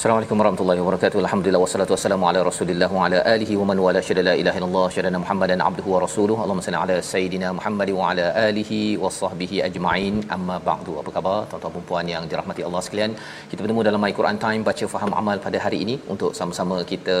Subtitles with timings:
[0.00, 1.18] Assalamualaikum warahmatullahi wabarakatuh.
[1.22, 4.84] Alhamdulillah wassalatu wassalamu ala Rasulillah wa ala alihi wa man wala syada la ilaha illallah
[4.94, 6.40] syadana Muhammadan abduhu wa rasuluhu.
[6.44, 10.14] Allahumma salli ala sayidina Muhammad wa ala alihi wa sahbihi ajma'in.
[10.36, 10.94] Amma ba'du.
[11.02, 13.12] Apa khabar tuan-tuan dan puan yang dirahmati Allah sekalian?
[13.50, 17.18] Kita bertemu dalam My Quran Time baca faham amal pada hari ini untuk sama-sama kita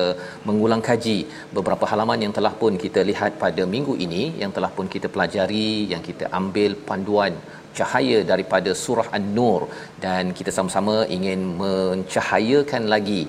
[0.48, 1.18] mengulang kaji
[1.58, 5.70] beberapa halaman yang telah pun kita lihat pada minggu ini yang telah pun kita pelajari
[5.94, 7.34] yang kita ambil panduan
[7.78, 9.62] cahaya daripada surah An-Nur.
[10.04, 13.22] Dan kita sama-sama ingin mencahayakan lagi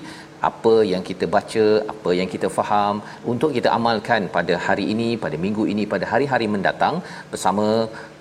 [0.48, 2.96] apa yang kita baca, apa yang kita faham
[3.32, 6.96] untuk kita amalkan pada hari ini, pada minggu ini, pada hari-hari mendatang
[7.32, 7.66] bersama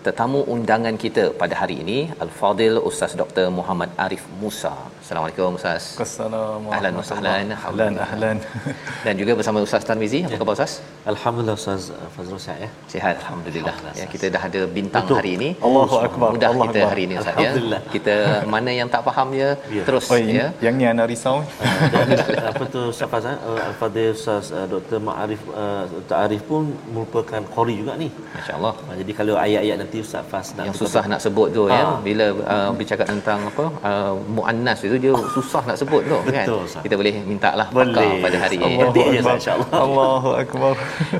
[0.06, 3.46] tetamu undangan kita pada hari ini Al-Fadil Ustaz Dr.
[3.58, 4.74] Muhammad Arif Musa.
[5.04, 5.84] Assalamualaikum Ustaz.
[6.06, 6.74] Assalamualaikum.
[6.78, 7.46] Ahlan wa sahlan.
[7.58, 8.38] Ahlan ahlan.
[9.06, 10.22] Dan juga bersama Ustaz Tarmizi.
[10.26, 10.74] Apa khabar Ustaz?
[11.14, 11.84] Alhamdulillah Ustaz
[12.16, 12.70] Fazrul Sihat ya.
[12.94, 13.74] Sihat alhamdulillah.
[13.74, 15.18] Alhamdulillah, Ya kita dah ada bintang Betul.
[15.22, 15.50] hari ini.
[15.68, 16.30] Allahu akbar.
[16.36, 16.92] Mudah Allah kita akbar.
[16.94, 17.80] hari ini Ustaz ya.
[17.96, 18.16] Kita
[18.56, 19.84] mana yang tak faham ya, Ya.
[19.88, 20.48] terus Oh, ya.
[20.66, 21.38] yang ni anak risau.
[21.94, 22.10] Dan
[22.52, 24.98] apa tu Ustaz Fazal uh, Al-Fadhil Ustaz uh, Dr.
[25.08, 26.18] Ma'arif uh, Dr.
[26.26, 26.64] Arif pun
[26.94, 28.10] merupakan qori juga ni.
[28.38, 28.74] Masya-Allah.
[28.90, 31.80] Uh, jadi kalau ayat-ayat nanti Ustaz Faz nak yang susah nak sebut tu ya.
[31.84, 31.96] Ah.
[32.08, 36.46] bila uh, bercakap tentang apa uh, muannas itu dia susah nak sebut tu kan?
[36.48, 36.84] Betul, Ustaz.
[36.86, 38.76] kita boleh minta lah pakar pada hari ini.
[38.96, 39.04] Je,
[39.40, 39.68] insya-Allah.
[39.86, 40.72] Allahu akbar.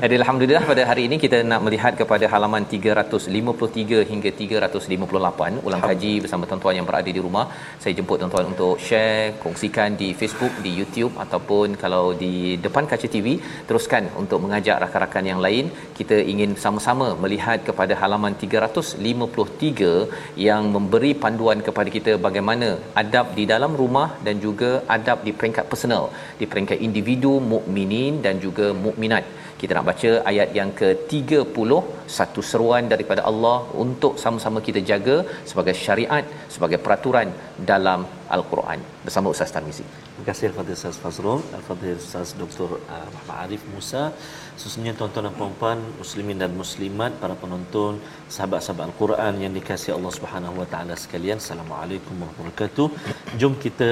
[0.02, 6.12] jadi alhamdulillah pada hari ini kita nak melihat kepada halaman 353 hingga 358 ulang kaji
[6.24, 7.44] bersama tuan-tuan yang berada di rumah.
[7.84, 12.34] Saya jemput tuan-tuan untuk share kongsikan di Facebook di YouTube ataupun kalau di
[12.64, 13.36] depan kaca TV
[13.68, 15.68] teruskan untuk mengajak rakan-rakan yang lain.
[16.00, 18.32] Kita ingin sama-sama melihat kepada halaman
[18.62, 22.68] 353 yang memberi panduan kepada kita bagaimana
[23.02, 26.04] adab di dalam rumah dan juga adab di peringkat personal
[26.40, 29.24] di peringkat individu mukminin dan juga mukminat
[29.62, 31.70] kita nak baca ayat yang ke-30
[32.18, 35.16] satu seruan daripada Allah untuk sama-sama kita jaga
[35.50, 36.24] sebagai syariat
[36.54, 37.28] sebagai peraturan
[37.70, 38.00] dalam
[38.36, 39.84] al-Quran bersama Ustaz Tarmizi.
[40.12, 42.68] Terima kasih Al-Fadhil Ustaz Fazrul, Al-Fadhil Ustaz Dr.
[42.94, 44.02] Uh, Muhammad Arif Musa.
[44.60, 47.92] Sesungguhnya tuan-tuan dan puan-puan, muslimin dan muslimat, para penonton,
[48.34, 51.38] sahabat-sahabat Al-Quran yang dikasihi Allah Subhanahu Wa Taala sekalian.
[51.44, 52.86] Assalamualaikum warahmatullahi wabarakatuh.
[53.42, 53.90] Jom kita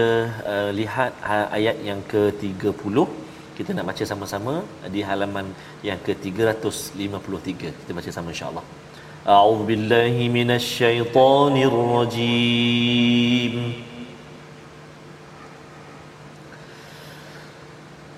[0.53, 2.97] uh, lihat uh, ayat yang ke-30
[3.60, 4.54] Kita nak baca sama-sama
[4.92, 5.48] di halaman
[5.80, 7.52] yang ke-353.
[7.82, 8.66] Kita baca sama insya-Allah.
[9.26, 13.56] A'udzu billahi minasyaitonir rajim.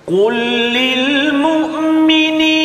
[0.07, 0.35] قل
[0.71, 2.60] للمؤمنين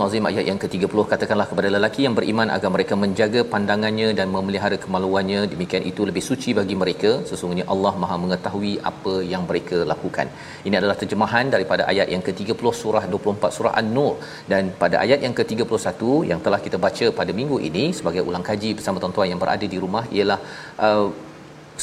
[0.00, 4.76] Nazim ayat yang ke-30 katakanlah kepada lelaki yang beriman agar mereka menjaga pandangannya dan memelihara
[4.84, 5.40] kemaluannya.
[5.52, 7.10] Demikian itu lebih suci bagi mereka.
[7.30, 10.26] Sesungguhnya Allah Maha mengetahui apa yang mereka lakukan.
[10.66, 14.14] Ini adalah terjemahan daripada ayat yang ke-30 surah 24 surah An-Nur.
[14.52, 18.72] Dan pada ayat yang ke-31 yang telah kita baca pada minggu ini sebagai ulang kaji
[18.80, 20.40] bersama tuan-tuan yang berada di rumah ialah
[20.88, 21.08] uh,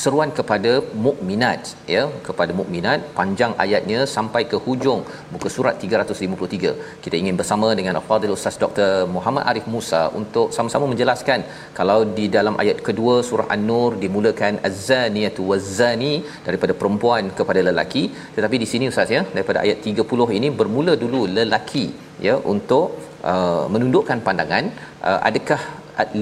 [0.02, 0.72] seruan kepada
[1.06, 1.62] mukminat
[1.96, 5.02] ya kepada mukminat panjang ayatnya sampai ke hujung
[5.34, 10.88] muka surat 353 kita ingin bersama dengan Al-Fadhil Ustaz Dr Muhammad Arif Musa untuk sama-sama
[10.94, 11.42] menjelaskan
[11.80, 16.14] kalau di dalam ayat kedua surah An-Nur dimulakan az-zaniyatu waz-zani
[16.48, 18.04] daripada perempuan kepada lelaki.
[18.36, 21.86] Tetapi di sini Ustaz ya daripada ayat 30 ini bermula dulu lelaki
[22.28, 22.88] ya untuk
[23.32, 24.66] uh, menundukkan pandangan
[25.10, 25.62] uh, adakah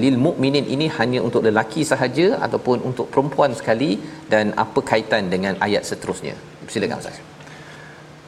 [0.02, 3.90] lil mukminin ini hanya untuk lelaki sahaja ataupun untuk perempuan sekali
[4.32, 6.34] dan apa kaitan dengan ayat seterusnya?
[6.72, 7.18] Silakan ustaz.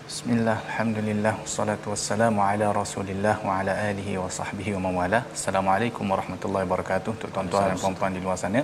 [0.09, 6.65] Bismillah, Alhamdulillah, wassalatu wassalamu ala rasulillah wa ala alihi wa sahbihi wa mawala Assalamualaikum warahmatullahi
[6.67, 8.63] wabarakatuh Untuk tuan-tuan dan puan-puan di luar sana.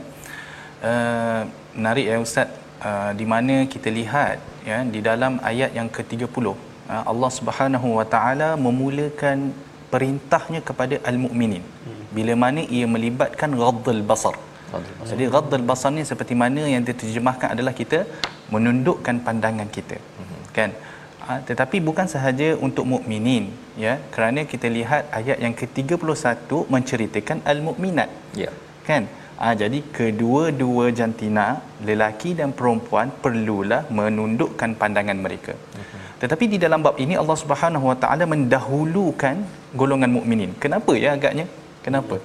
[0.91, 1.43] Uh,
[1.79, 2.49] Menarik ya Ustaz.
[2.89, 4.39] Uh, Di mana kita lihat
[4.71, 6.55] ya Di dalam ayat yang ke-30 uh,
[7.13, 9.53] Allah subhanahu wa ta'ala memulakan
[9.93, 11.65] perintahnya kepada al-mu'minin
[12.17, 14.37] bila mana ia melibatkan ghaddul basar.
[15.11, 18.01] Jadi ghaddul basar ni seperti mana yang diterjemahkan adalah kita
[18.55, 19.99] menundukkan pandangan kita
[20.59, 20.71] kan?
[21.27, 23.45] Ha, tetapi bukan sahaja untuk mukminin
[23.85, 23.93] ya.
[24.15, 28.11] Kerana kita lihat ayat yang ke-31 menceritakan al-mukminat
[28.43, 28.51] ya.
[28.89, 29.05] kan?
[29.41, 31.47] Ha, jadi kedua-dua jantina
[31.89, 35.55] lelaki dan perempuan perlulah menundukkan pandangan mereka.
[36.23, 39.37] Tetapi di dalam bab ini Allah Subhanahu Wa Taala mendahulukan
[39.81, 40.53] golongan mukminin.
[40.65, 41.47] Kenapa ya agaknya?
[41.81, 42.21] Kenapa?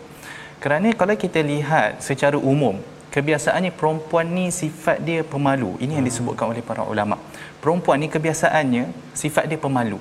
[0.60, 2.80] Kerana kalau kita lihat secara umum,
[3.14, 5.80] kebiasaannya perempuan ni sifat dia pemalu.
[5.80, 7.16] Ini yang disebutkan oleh para ulama.
[7.64, 10.00] Perempuan ni kebiasaannya sifat dia pemalu.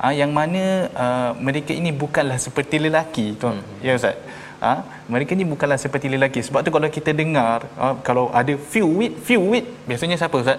[0.00, 3.60] Ha, yang mana uh, mereka ini bukanlah seperti lelaki, tuan.
[3.60, 3.84] Hmm.
[3.84, 4.16] Ya ustaz.
[4.60, 6.40] Ha, mereka ni bukanlah seperti lelaki.
[6.40, 10.58] Sebab tu kalau kita dengar uh, kalau ada few wit, few wit, biasanya siapa ustaz?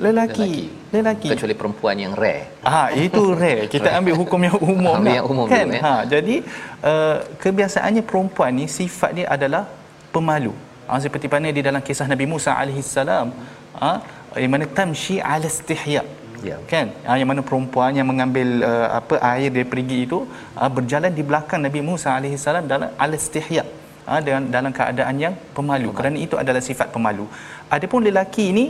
[0.00, 0.40] Lelaki.
[0.40, 0.54] lelaki.
[0.88, 1.28] Lelaki.
[1.36, 2.64] Kecuali perempuan yang rare.
[2.64, 3.68] Ah, itu rare.
[3.68, 5.16] Kita ambil hukum yang umum ambil lah.
[5.20, 5.66] yang umum kan?
[5.68, 5.80] dulu, ya?
[5.84, 6.36] Ha, jadi
[6.80, 9.68] uh, kebiasaannya perempuan ni sifat dia adalah
[10.14, 10.54] pemalu.
[10.88, 13.36] Ha, seperti mana di dalam kisah Nabi Musa alaihi salam,
[13.76, 14.00] ha,
[14.40, 16.02] yang mana tamshi ala istihya.
[16.48, 16.56] Ya.
[16.72, 16.86] Kan?
[17.04, 20.24] Ha, yang mana perempuan yang mengambil uh, apa air dari perigi itu
[20.56, 23.64] uh, berjalan di belakang Nabi Musa alaihi salam dalam ala istihya.
[24.02, 25.92] Ha, dengan dalam keadaan yang pemalu.
[25.92, 25.96] pemalu.
[25.98, 27.24] Kerana itu adalah sifat pemalu.
[27.70, 28.64] Adapun lelaki ini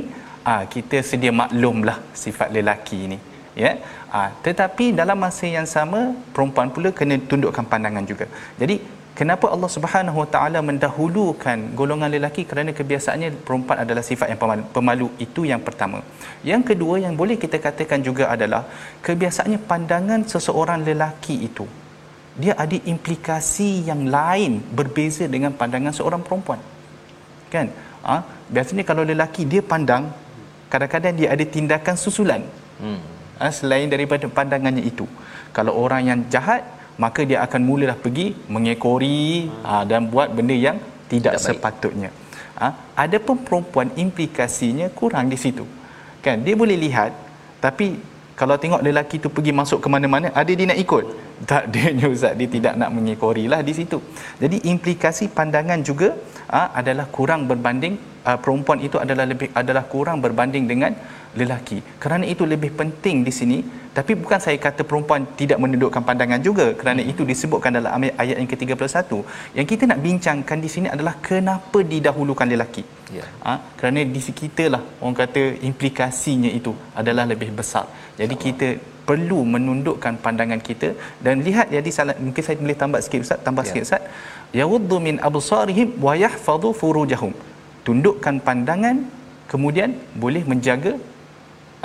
[0.53, 3.19] ah kita sedia maklumlah sifat lelaki ini
[3.65, 3.73] ya.
[4.19, 6.01] Ah tetapi dalam masa yang sama
[6.35, 8.27] perempuan pula kena tundukkan pandangan juga.
[8.61, 8.77] Jadi
[9.19, 12.45] kenapa Allah Subhanahu Wa Taala mendahulukan golongan lelaki?
[12.51, 16.01] Kerana kebiasaannya perempuan adalah sifat yang pemalu, pemalu itu yang pertama.
[16.51, 18.65] Yang kedua yang boleh kita katakan juga adalah
[19.07, 21.67] kebiasaannya pandangan seseorang lelaki itu
[22.33, 26.61] dia ada implikasi yang lain berbeza dengan pandangan seorang perempuan.
[27.53, 27.69] Kan?
[28.13, 28.21] Ah
[28.55, 30.09] biasanya kalau lelaki dia pandang
[30.73, 32.43] kadang-kadang dia ada tindakan susulan.
[32.83, 33.01] Hmm.
[33.39, 35.07] ha, selain daripada pandangannya itu.
[35.57, 36.63] Kalau orang yang jahat
[37.05, 39.61] maka dia akan mulalah pergi mengekori hmm.
[39.69, 40.79] ha, dan buat benda yang
[41.13, 42.11] tidak, tidak sepatutnya.
[42.61, 42.67] Ha,
[43.05, 45.67] ada pun perempuan implikasinya kurang di situ.
[46.25, 46.41] Kan?
[46.47, 47.13] Dia boleh lihat
[47.65, 47.87] tapi
[48.41, 51.07] kalau tengok lelaki tu pergi masuk ke mana-mana ada dia nak ikut?
[51.51, 52.39] Tak dia Ustaz.
[52.39, 53.99] Dia tidak nak mengekori lah di situ.
[54.43, 56.15] Jadi implikasi pandangan juga
[56.47, 57.99] ha, adalah kurang berbanding
[58.29, 60.95] uh, perempuan itu adalah lebih adalah kurang berbanding dengan
[61.41, 61.79] lelaki.
[62.03, 63.59] Kerana itu lebih penting di sini,
[63.97, 67.13] tapi bukan saya kata perempuan tidak menundukkan pandangan juga kerana hmm.
[67.13, 67.91] itu disebutkan dalam
[68.23, 69.11] ayat yang ke-31.
[69.59, 72.85] Yang kita nak bincangkan di sini adalah kenapa didahulukan lelaki.
[73.17, 73.25] Ya.
[73.45, 77.87] Ha, kerana di kita lah orang kata implikasinya itu adalah lebih besar.
[78.21, 78.69] Jadi kita
[79.09, 80.89] perlu menundukkan pandangan kita
[81.25, 83.69] dan lihat jadi salah mungkin saya boleh tambah sikit ustaz tambah ya.
[83.69, 84.03] sikit ustaz
[84.61, 87.33] yawuddu min absarihim wa yahfazu furujahum
[87.87, 88.97] tundukkan pandangan
[89.53, 89.91] kemudian
[90.23, 90.93] boleh menjaga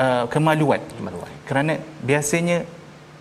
[0.04, 0.82] uh, kemaluan.
[1.00, 1.32] kemaluan.
[1.50, 1.74] Kerana
[2.10, 2.58] biasanya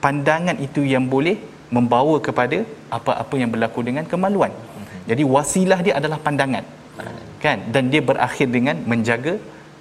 [0.04, 1.37] pandangan itu yang boleh
[1.76, 2.59] membawa kepada
[2.99, 4.52] apa-apa yang berlaku dengan kemaluan.
[4.54, 5.00] Mm-hmm.
[5.11, 6.64] jadi wasilah dia adalah pandangan.
[6.99, 7.25] Pandangan.
[7.45, 7.59] Kan?
[7.75, 9.35] Dan dia berakhir dengan menjaga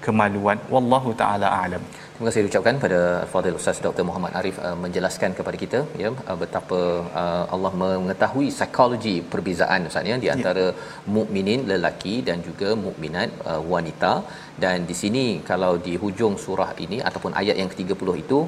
[0.06, 0.58] kemaluan.
[0.74, 1.84] Wallahu taala a'lam
[2.16, 3.00] Terima kasih diucapkan pada
[3.32, 4.04] Fadil Ustaz Dr.
[4.10, 6.78] Muhammad Arif uh, menjelaskan kepada kita ya uh, betapa
[7.22, 10.36] uh, Allah mengetahui psikologi perbezaan Ustaz ya di ya.
[10.36, 10.76] antara ya.
[11.16, 14.14] mukminin lelaki dan juga mukminat uh, wanita
[14.64, 18.40] dan di sini kalau di hujung surah ini ataupun ayat yang ke-30 itu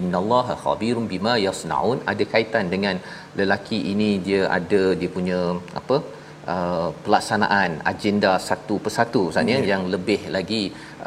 [0.00, 2.98] innallaha khabirum bima yasnaun ada kaitan dengan
[3.40, 5.40] lelaki ini dia ada dia punya
[5.82, 5.98] apa
[6.54, 9.70] Uh, pelaksanaan agenda satu persatu sebenarnya yeah.
[9.72, 10.60] yang lebih lagi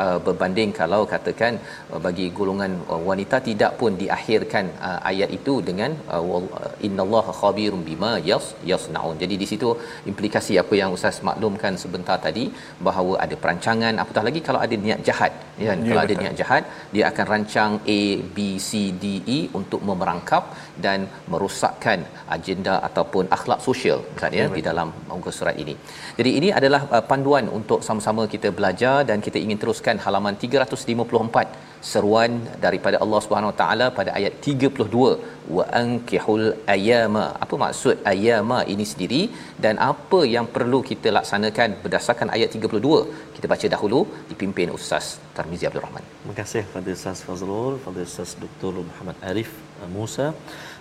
[0.03, 1.53] uh, berbanding kalau katakan
[1.91, 7.31] uh, bagi golongan uh, wanita tidak pun diakhirkan uh, ayat itu dengan uh, uh innallaha
[7.39, 9.15] khabirum bima yas yasnaun.
[9.23, 9.69] Jadi di situ
[10.11, 12.43] implikasi apa yang ustaz maklumkan sebentar tadi
[12.87, 15.31] bahawa ada perancangan apatah lagi kalau ada niat jahat
[15.63, 16.15] ya yeah, kalau betul.
[16.17, 16.63] ada niat jahat
[16.95, 18.01] dia akan rancang A
[18.35, 19.05] B C D
[19.37, 20.43] E untuk memerangkap
[20.85, 20.99] dan
[21.31, 21.99] merosakkan
[22.37, 25.75] agenda ataupun akhlak sosial misalnya yeah, di dalam muka muka surat ini.
[26.19, 31.67] Jadi ini adalah uh, panduan untuk sama-sama kita belajar dan kita ingin teruskan halaman 354
[31.89, 32.31] seruan
[32.65, 38.85] daripada Allah Subhanahu Wa Taala pada ayat 32 wa ankihul ayama apa maksud ayama ini
[38.91, 39.21] sendiri
[39.63, 42.91] dan apa yang perlu kita laksanakan berdasarkan ayat 32
[43.37, 45.05] kita baca dahulu dipimpin Ustaz
[45.37, 48.73] Tarmizi Abdul Rahman Terima kasih kepada Ustaz Fazrul, kepada Ustaz Dr.
[48.89, 50.27] Muhammad Arif uh, Musa.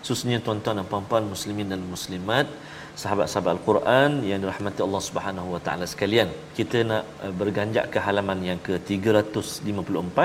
[0.03, 2.47] Khususnya tuan-tuan dan puan-puan muslimin dan muslimat,
[3.03, 6.31] sahabat-sahabat Al-Quran yang dirahmati Allah Subhanahu Wa Taala sekalian.
[6.59, 10.19] Kita nak uh, berganjak ke halaman yang ke-354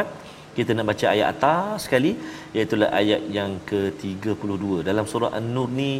[0.58, 2.12] kita nak baca ayat atas sekali
[2.56, 5.92] iaitu ayat yang ke-32 dalam surah An-Nur ni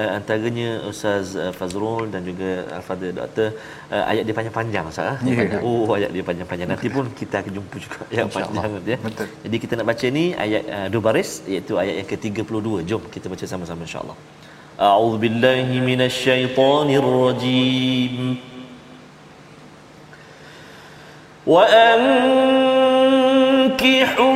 [0.00, 3.48] uh, antaranya Ustaz uh, Fazrul dan juga Al-Fadhil Doktor
[3.94, 5.16] uh, ayat dia panjang-panjang Ustaz ah.
[5.28, 5.60] Ya.
[5.68, 9.28] oh ayat dia panjang-panjang nanti pun kita akan jumpa juga yang panjang ya Betul.
[9.44, 13.28] jadi kita nak baca ni ayat uh, dua baris iaitu ayat yang ke-32 jom kita
[13.34, 14.18] baca sama-sama insya-Allah
[14.80, 18.36] أعوذ بالله من الشيطان الرجيم.
[21.46, 22.80] وأنكحوا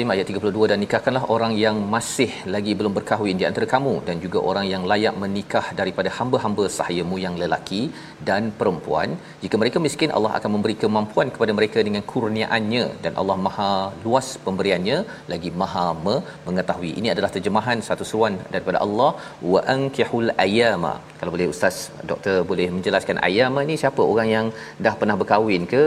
[0.00, 4.16] Al-Azim ayat 32 dan nikahkanlah orang yang masih lagi belum berkahwin di antara kamu dan
[4.24, 7.82] juga orang yang layak menikah daripada hamba-hamba sahayamu yang lelaki
[8.28, 9.10] dan perempuan.
[9.42, 13.72] Jika mereka miskin Allah akan memberi kemampuan kepada mereka dengan kurniaannya dan Allah Maha
[14.06, 14.98] luas pemberiannya
[15.32, 16.92] lagi Maha me- mengetahui.
[17.02, 19.10] Ini adalah terjemahan satu seruan daripada Allah.
[19.52, 21.76] Wa ankihul ayama kalau boleh ustaz
[22.10, 24.00] doktor boleh menjelaskan ayama ni siapa?
[24.12, 24.46] Orang yang
[24.84, 25.82] dah pernah berkahwin ke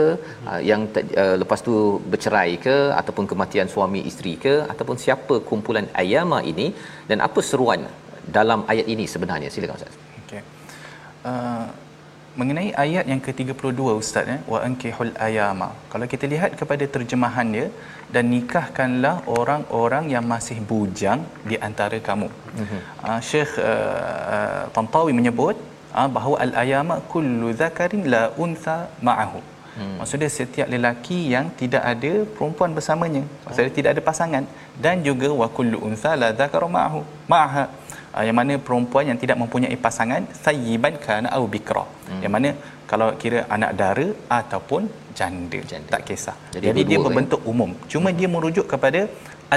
[0.50, 0.82] uh, yang
[1.22, 1.74] uh, lepas tu
[2.12, 6.66] bercerai ke ataupun kematian suami isteri ke ataupun siapa kumpulan ayama ini
[7.10, 7.82] dan apa seruan
[8.36, 10.42] dalam ayat ini sebenarnya silakan ustaz Okey.
[11.30, 11.66] Uh,
[12.40, 15.68] mengenai ayat yang ke-32 ustaz eh wa ankihul ayama.
[15.92, 17.66] Kalau kita lihat kepada terjemahan dia
[18.14, 21.20] dan nikahkanlah orang-orang yang masih bujang
[21.50, 22.28] di antara kamu.
[22.62, 22.80] Mm-hmm.
[23.06, 25.56] Uh, Syekh uh, uh, Tantawi menyebut
[25.98, 28.76] uh, bahawa al-ayama kullu zakarin la untha
[29.08, 29.40] ma'ahu.
[29.78, 29.94] Hmm.
[30.00, 33.22] Maksudnya setiap lelaki yang tidak ada perempuan bersamanya.
[33.44, 34.44] Maksudnya tidak ada pasangan
[34.84, 37.00] dan juga wa kullu untha la dzakara ma'ahu
[37.32, 37.64] ma'aha
[38.16, 41.84] uh, yang mana perempuan yang tidak mempunyai pasangan sayyiban kana au bikra.
[42.08, 42.20] Hmm.
[42.24, 42.50] Yang mana
[42.90, 44.06] kalau kira anak dara
[44.38, 44.82] ataupun
[45.18, 45.90] janda, Janda.
[45.94, 46.36] tak kisah.
[46.54, 47.70] Jadi Jadi, dia berbentuk umum.
[47.92, 49.00] Cuma dia merujuk kepada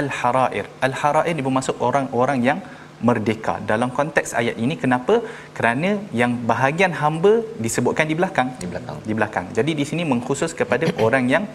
[0.00, 0.66] al-harair.
[0.86, 2.58] Al-harair ini bermaksud orang-orang yang
[3.06, 3.54] merdeka.
[3.70, 5.14] Dalam konteks ayat ini kenapa?
[5.56, 5.90] Kerana
[6.20, 7.32] yang bahagian hamba
[7.64, 8.48] disebutkan di belakang.
[8.62, 8.98] Di belakang.
[9.08, 9.46] Di belakang.
[9.58, 11.46] Jadi di sini mengkhusus kepada orang yang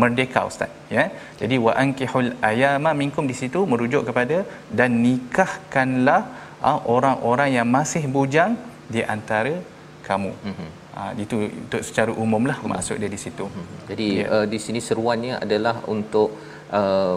[0.00, 1.04] merdeka ustaz ya
[1.40, 4.38] jadi wa ankihul ayama minkum di situ merujuk kepada
[4.78, 6.20] dan nikahkanlah
[6.68, 8.52] uh, orang-orang yang masih bujang
[8.94, 9.54] di antara
[10.08, 10.70] kamu mm-hmm.
[11.00, 13.46] uh, itu untuk secara umum lah maksud dia di situ
[13.90, 14.22] Jadi Ya.
[14.22, 14.34] yeah.
[14.36, 16.30] uh, di sini seruannya adalah untuk
[16.80, 17.16] uh,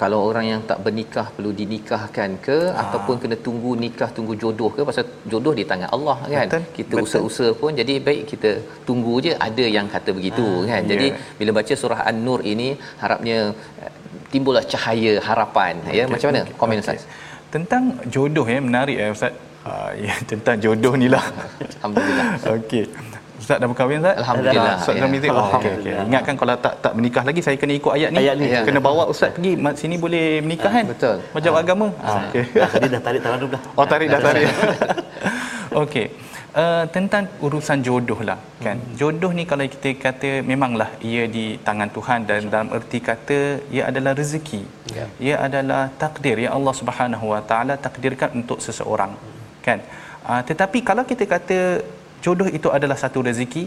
[0.00, 2.80] kalau orang yang tak bernikah perlu dinikahkan ke ah.
[2.82, 6.46] ataupun kena tunggu nikah tunggu jodoh ke pasal jodoh di tangan Allah kan.
[6.48, 7.06] Betul, kita betul.
[7.06, 8.50] usaha-usaha pun jadi baik kita
[8.88, 10.82] tunggu je ada yang kata begitu ah, kan.
[10.92, 11.20] jadi ya.
[11.40, 12.68] bila baca surah an-nur ini
[13.02, 13.38] harapnya
[13.82, 13.92] uh,
[14.32, 15.74] timbullah cahaya harapan.
[15.98, 16.44] Ya macam mana?
[16.60, 16.84] komen Okey.
[16.84, 17.04] ustaz.
[17.54, 17.84] Tentang
[18.14, 19.34] jodoh ya menarik ya ustaz.
[19.68, 21.24] Uh, ya tentang jodoh ni lah.
[21.74, 22.26] Alhamdulillah.
[22.56, 22.84] Okey
[23.46, 24.16] Ustaz dah berkahwin Ustaz?
[24.22, 25.02] Alhamdulillah, Ustaz ya.
[25.02, 25.30] dah mizid.
[25.30, 25.74] Oh, okey.
[26.10, 28.18] Ingatkan kalau tak tak menikah lagi saya kena ikut ayat ni.
[28.18, 28.46] Ayat ni.
[28.68, 30.84] Kena bawa ustaz pergi sini boleh menikah kan?
[30.90, 31.16] betul.
[31.34, 31.86] Majlis agama.
[32.02, 32.42] Ah, okey.
[32.74, 33.62] Tadi dah tarik tangan dah.
[33.78, 34.46] Oh tarik dah tarik.
[35.82, 36.06] Okey.
[36.62, 38.76] Uh, tentang urusan jodoh lah kan.
[39.00, 43.38] Jodoh ni kalau kita kata memanglah ia di tangan Tuhan dan dalam erti kata
[43.74, 44.62] ia adalah rezeki.
[44.98, 45.06] Ya.
[45.26, 49.14] Ia adalah takdir yang Allah Subhanahu Wa Taala takdirkan untuk seseorang.
[49.66, 49.78] Kan?
[50.26, 51.58] Uh, tetapi kalau kita kata
[52.26, 53.64] jodoh itu adalah satu rezeki,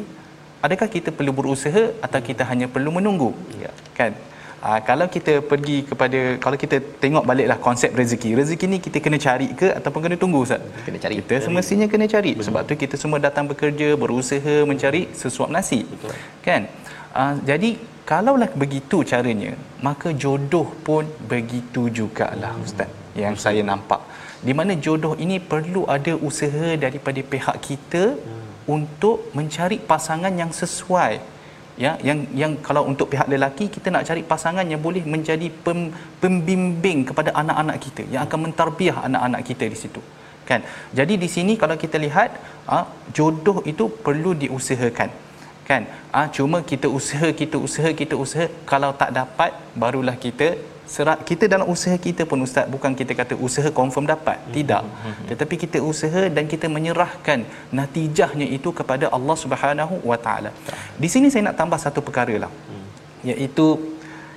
[0.65, 3.31] adakah kita perlu berusaha atau kita hanya perlu menunggu?
[3.63, 3.71] Ya.
[3.99, 4.11] Kan?
[4.59, 8.29] Uh, kalau kita pergi kepada kalau kita tengok baliklah konsep rezeki.
[8.39, 10.59] Rezeki ni kita kena cari ke ataupun kena tunggu Ustaz?
[10.87, 11.15] Kena cari.
[11.19, 12.31] Kita semestinya kena cari.
[12.35, 12.45] Betul.
[12.47, 15.79] Sebab tu kita semua datang bekerja, berusaha mencari sesuap nasi.
[15.93, 16.11] Betul.
[16.47, 16.61] Kan?
[17.15, 17.69] Uh, jadi
[18.09, 19.53] kalaulah begitu caranya,
[19.87, 22.91] maka jodoh pun begitu jugalah Ustaz.
[23.23, 23.45] Yang Betul.
[23.47, 24.01] saya nampak.
[24.47, 28.48] Di mana jodoh ini perlu ada usaha daripada pihak kita hmm.
[28.75, 31.13] Untuk mencari pasangan yang sesuai.
[31.83, 35.79] Ya yang yang kalau untuk pihak lelaki kita nak cari pasangan yang boleh menjadi pem,
[36.21, 40.01] pembimbing kepada anak-anak kita yang akan mentarbiah anak-anak kita di situ.
[40.49, 40.61] Kan?
[40.97, 42.35] Jadi di sini kalau kita lihat
[42.75, 42.85] ah,
[43.17, 45.09] jodoh itu perlu diusahakan.
[45.69, 45.83] Kan?
[46.17, 50.47] Ah, cuma kita usaha kita usaha kita usaha kalau tak dapat barulah kita
[50.93, 54.53] serat kita dalam usaha kita pun ustaz bukan kita kata usaha confirm dapat hmm.
[54.55, 55.25] tidak hmm.
[55.29, 57.39] tetapi kita usaha dan kita menyerahkan
[57.79, 60.51] natijahnya itu kepada Allah Subhanahu wa taala
[61.03, 62.85] di sini saya nak tambah satu perkara lah hmm.
[63.31, 63.67] iaitu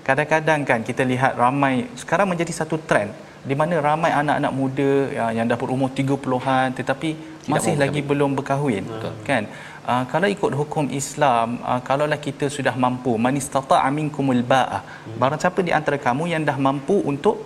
[0.09, 3.12] kadang-kadang kan kita lihat ramai sekarang menjadi satu trend
[3.50, 4.90] di mana ramai anak-anak muda
[5.37, 8.85] yang dah berumur 30-an tetapi tidak masih lagi belum berkahwin
[9.28, 9.42] kan
[9.86, 15.18] uh, kalau ikut hukum Islam uh, kalaulah kita sudah mampu manistata aminkumul ba'a hmm.
[15.22, 17.36] barang siapa di antara kamu yang dah mampu untuk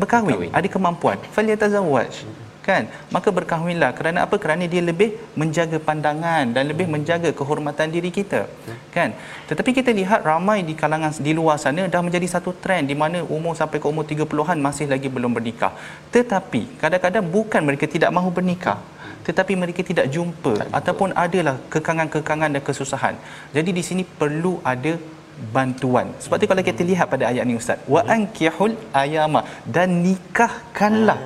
[0.00, 0.52] berkahwin, berkahwin.
[0.58, 2.36] ada kemampuan falyatazawwaj hmm.
[2.68, 2.82] kan
[3.14, 6.94] maka berkahwinlah kerana apa kerana dia lebih menjaga pandangan dan lebih hmm.
[6.96, 8.78] menjaga kehormatan diri kita hmm.
[8.96, 9.10] kan
[9.48, 13.24] tetapi kita lihat ramai di kalangan di luar sana dah menjadi satu trend di mana
[13.36, 15.72] umur sampai ke umur 30-an masih lagi belum bernikah
[16.14, 18.78] tetapi kadang-kadang bukan mereka tidak mahu bernikah
[19.28, 23.14] tetapi mereka tidak jumpa tak ataupun adalah kekangan-kekangan dan kesusahan.
[23.56, 24.92] Jadi di sini perlu ada
[25.56, 26.06] bantuan.
[26.22, 29.42] Sebab tu kalau kita lihat pada ayat ni ustaz, wa ankihul ayama
[29.76, 31.20] dan nikahkanlah.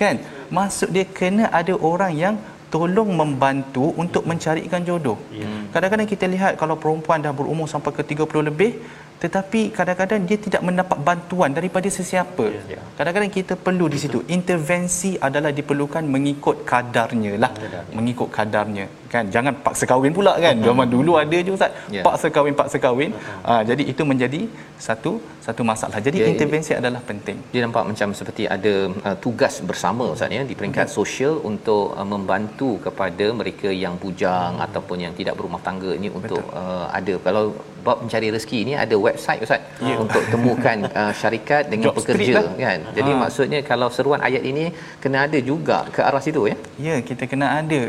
[0.00, 0.18] Kan?
[0.58, 2.36] Maksud dia kena ada orang yang
[2.74, 5.18] tolong membantu untuk mencarikan jodoh.
[5.40, 5.48] Ya.
[5.74, 8.70] Kadang-kadang kita lihat kalau perempuan dah berumur sampai ke 30 lebih,
[9.22, 12.46] tetapi kadang-kadang dia tidak mendapat bantuan daripada sesiapa.
[12.46, 12.62] Ya.
[12.78, 12.82] ya.
[12.98, 17.52] Kadang-kadang kita perlu di situ intervensi adalah diperlukan mengikut kadarnya lah,
[17.98, 19.24] mengikut kadarnya kan.
[19.34, 20.56] Jangan paksa kahwin pula kan.
[20.68, 22.02] Zaman dulu ada je ustaz, ya.
[22.06, 23.12] paksa kahwin paksa kahwin.
[23.48, 24.40] Ha, jadi itu menjadi
[24.86, 25.12] satu
[25.46, 25.98] satu masalah.
[26.06, 27.38] Jadi ya, intervensi adalah penting.
[27.52, 28.74] Dia nampak macam seperti ada
[29.08, 30.96] uh, tugas bersama ustaz ya di peringkat hmm.
[30.98, 34.66] sosial untuk uh, membantu kepada mereka yang bujang hmm.
[34.66, 37.44] ataupun yang tidak berumah tangga ini untuk uh, ada kalau
[37.86, 39.98] bab mencari rezeki ini ada website ustaz yeah.
[40.04, 42.54] untuk temukan uh, syarikat dengan Job pekerja lah.
[42.64, 43.18] kan jadi ha.
[43.22, 44.64] maksudnya kalau seruan ayat ini
[45.02, 47.80] kena ada juga ke arah situ ya ya kita kena ada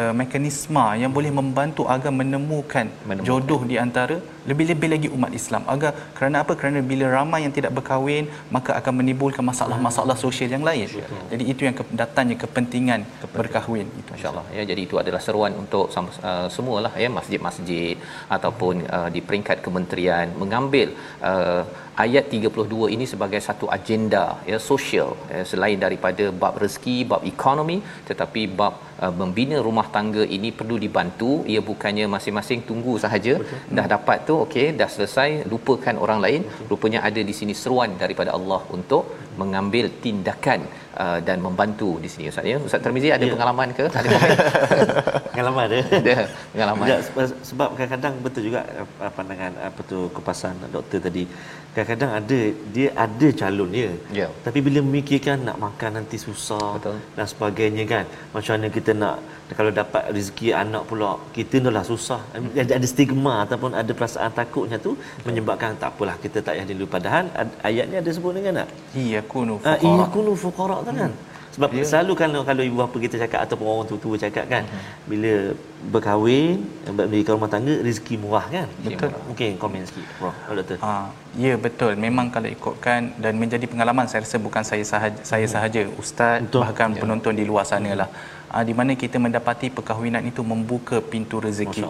[0.00, 4.18] uh, mekanisme yang boleh membantu agar menemukan, menemukan jodoh di antara
[4.50, 8.24] lebih-lebih lagi umat Islam agar kerana apa kerana bila ramai yang tidak berkahwin
[8.56, 11.20] maka akan menimbulkan masalah-masalah sosial yang lain Betul.
[11.32, 13.36] jadi itu yang datangnya kepentingan Kepenting.
[13.38, 17.96] berkahwin itu insyaallah ya jadi itu adalah seruan untuk uh, semualah ya masjid-masjid
[18.36, 21.62] ataupun uh, di peringkat kementerian mengambil uh,
[22.04, 27.78] ayat 32 ini sebagai satu agenda ya sosial ya, selain daripada bab rezeki bab ekonomi
[28.08, 33.76] tetapi bab uh, membina rumah tangga ini perlu dibantu ia bukannya masing-masing tunggu sahaja Betul.
[33.78, 36.68] dah dapat tu okey dah selesai lupakan orang lain Betul.
[36.72, 39.04] rupanya ada di sini seruan daripada Allah untuk
[39.40, 40.60] mengambil tindakan
[41.02, 42.56] uh, dan membantu di sini Ustaz ya.
[42.68, 43.32] Ustaz Termizi ada ya.
[43.34, 43.86] pengalaman ke?
[44.00, 44.08] Ada
[45.32, 45.78] pengalaman ada.
[46.00, 46.14] Ada
[46.52, 46.86] pengalaman.
[46.90, 46.98] Ya,
[47.50, 48.60] sebab kadang-kadang betul juga
[49.16, 51.24] pandangan apa tu kepasan doktor tadi.
[51.74, 52.38] Kadang-kadang ada
[52.74, 53.90] dia ada calon dia.
[54.20, 54.28] Ya.
[54.46, 56.98] Tapi bila memikirkan nak makan nanti susah betul.
[57.16, 58.04] dan sebagainya kan.
[58.34, 59.16] Macam mana kita nak
[59.56, 62.20] kalau dapat rezeki anak pula kita ni lah susah
[62.62, 64.92] ada, ada stigma ataupun ada perasaan takutnya tu
[65.26, 67.24] menyebabkan tak apalah kita tak payah dulu padahal
[67.68, 68.68] ayatnya ada sebut dengan tak
[69.04, 71.27] iya kunu ah, fuqara iya kunu fuqara kan hmm.
[71.58, 71.88] Sebab yeah.
[71.90, 74.90] selalu kalau kalau ibu bapa kita cakap ataupun orang tua-tua cakap kan hmm.
[75.10, 75.32] bila
[75.94, 76.62] berkahwin
[76.98, 81.06] berdiri rumah tangga rezeki murah kan betul mungkin komen sikit bro doktor ah
[81.44, 85.54] ya betul memang kalau ikutkan dan menjadi pengalaman saya rasa bukan saya sahaja saya hmm.
[85.54, 86.62] sahaja ustaz betul.
[86.62, 87.00] bahkan yeah.
[87.02, 88.08] penonton di luar sana lah
[88.54, 91.84] uh, di mana kita mendapati perkahwinan itu membuka pintu rezeki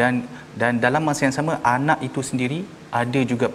[0.00, 0.28] dan
[0.60, 2.60] dan dalam masa yang sama anak itu sendiri
[3.00, 3.46] ada juga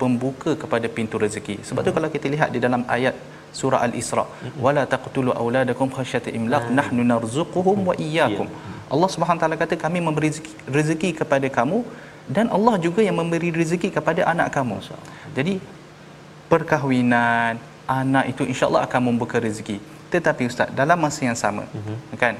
[0.00, 1.98] pembuka kepada pintu rezeki sebab tu hmm.
[1.98, 3.16] kalau kita lihat di dalam ayat
[3.58, 4.24] surah al-isra
[4.64, 6.76] wala taqtulu auladakum khasyata imlaq hmm.
[6.78, 8.48] nahnu narzuquhum wa iyyakum
[8.94, 11.78] Allah Subhanahu taala kata kami memberi rezeki, rezeki kepada kamu
[12.36, 14.78] dan Allah juga yang memberi rezeki kepada anak kamu
[15.38, 15.54] jadi
[16.52, 17.54] perkahwinan
[18.00, 19.76] anak itu insya-Allah akan membuka rezeki
[20.14, 22.18] tetapi ustaz dalam masa yang sama uh-huh.
[22.22, 22.34] kan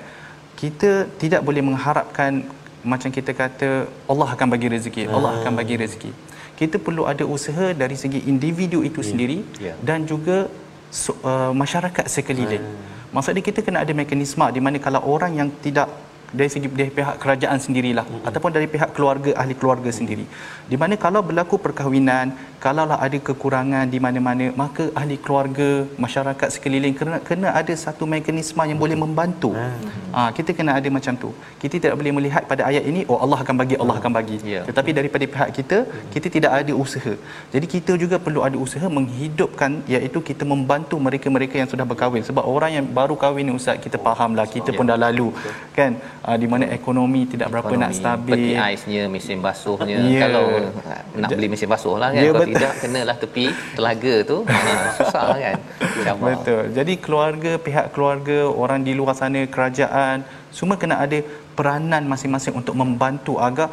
[0.60, 0.90] kita
[1.22, 2.32] tidak boleh mengharapkan
[2.92, 3.68] macam kita kata
[4.12, 5.02] Allah akan bagi rezeki.
[5.16, 6.10] Allah akan bagi rezeki
[6.60, 9.08] kita perlu ada usaha dari segi individu itu yeah.
[9.10, 9.76] sendiri yeah.
[9.88, 10.38] dan juga
[11.22, 13.10] uh, masyarakat sekeliling uh.
[13.14, 17.16] maksudnya kita kena ada mekanisme di mana kalau orang yang tidak dari segi dari pihak
[17.22, 18.28] kerajaan sendirilah mm-hmm.
[18.28, 20.24] ataupun dari pihak keluarga ahli keluarga sendiri.
[20.70, 22.28] Di mana kalau berlaku perkahwinan
[22.64, 25.68] kalaulah ada kekurangan di mana-mana maka ahli keluarga
[26.04, 29.50] masyarakat sekeliling kena kena ada satu mekanisme yang boleh membantu.
[29.56, 30.12] Mm-hmm.
[30.16, 31.30] ha, kita kena ada macam tu.
[31.62, 34.38] Kita tidak boleh melihat pada ayat ini oh Allah akan bagi Allah akan bagi.
[34.52, 34.64] Yeah.
[34.68, 35.78] tetapi daripada pihak kita
[36.14, 37.14] kita tidak ada usaha.
[37.54, 42.24] Jadi kita juga perlu ada usaha menghidupkan iaitu kita membantu mereka-mereka yang sudah berkahwin.
[42.30, 45.28] Sebab orang yang baru kahwin ni ustaz kita fahamlah kita pun dah lalu
[45.78, 45.92] kan
[46.26, 48.32] uh, di mana ekonomi tidak berapa ekonomi, nak stabil.
[48.32, 49.98] peti aisnya mesin basuhnya.
[50.04, 50.20] Yeah.
[50.24, 50.46] kalau
[51.22, 52.22] nak beli mesin basuh lah kan.
[52.22, 52.54] Yeah, kalau betul.
[52.56, 53.44] tidak kenalah tepi
[53.76, 54.36] telaga tu.
[54.98, 55.56] Susah lah kan.
[56.30, 56.62] Betul.
[56.78, 60.18] Jadi keluarga pihak keluarga orang di luar sana kerajaan
[60.58, 61.18] semua kena ada
[61.58, 63.68] peranan masing-masing untuk membantu agar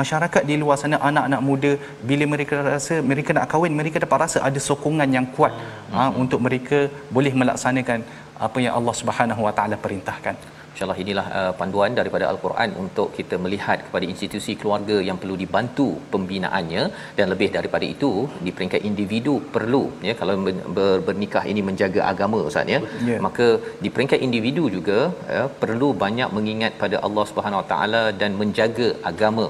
[0.00, 1.72] masyarakat di luar sana anak-anak muda
[2.08, 5.94] bila mereka rasa mereka nak kahwin mereka dapat rasa ada sokongan yang kuat hmm.
[5.94, 6.78] ha, untuk mereka
[7.16, 8.00] boleh melaksanakan
[8.46, 10.36] apa yang Allah Subhanahu Wa Taala perintahkan
[10.76, 15.86] InsyaAllah inilah uh, panduan daripada Al-Quran untuk kita melihat kepada institusi keluarga yang perlu dibantu
[16.14, 16.82] pembinaannya.
[17.18, 18.10] Dan lebih daripada itu
[18.46, 20.34] di peringkat individu perlu ya kalau
[20.76, 22.80] ber, bernikah ini menjaga agama Ustaz ya.
[23.08, 23.20] Yeah.
[23.26, 23.46] maka
[23.84, 24.98] di peringkat individu juga
[25.36, 29.46] ya, perlu banyak mengingat pada Allah Subhanahu Wa Taala dan menjaga agama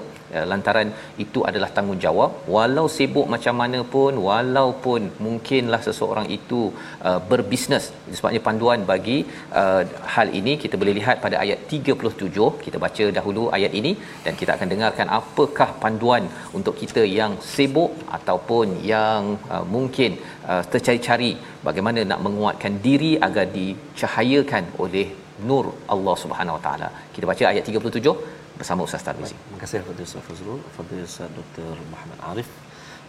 [0.51, 0.89] lantaran
[1.25, 2.31] itu adalah tanggungjawab.
[2.55, 6.61] Walau sibuk macam mana pun walaupun mungkinlah seseorang itu
[7.09, 7.87] uh, berbisnes.
[8.19, 9.19] Sebabnya panduan bagi
[9.63, 9.83] uh,
[10.15, 13.93] hal ini kita boleh lihat pada ayat 37 kita baca dahulu ayat ini
[14.25, 16.25] dan kita akan dengarkan apakah panduan
[16.59, 19.23] untuk kita yang sibuk ataupun yang
[19.55, 20.13] uh, mungkin
[20.51, 21.33] uh, tercari-cari
[21.69, 25.07] bagaimana nak menguatkan diri agar dicahayakan oleh
[25.49, 26.89] nur Allah Subhanahu Wa Taala.
[27.15, 29.36] Kita baca ayat 37 bersama Ustaz Tarmizi.
[29.36, 31.72] Terima kasih kepada Ustaz Fazrul, kepada Ustaz Dr.
[31.94, 32.50] Muhammad Arif.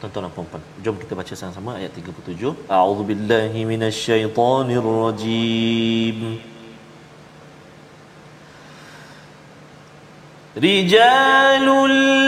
[0.01, 2.59] Tuan-tuan dan puan-puan, jom kita baca sama-sama ayat 37.
[2.67, 6.19] A'udzubillahi minasyaitonirrajim.
[10.57, 11.67] رجال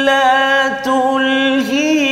[0.08, 0.32] لا
[0.80, 2.07] تلهيهم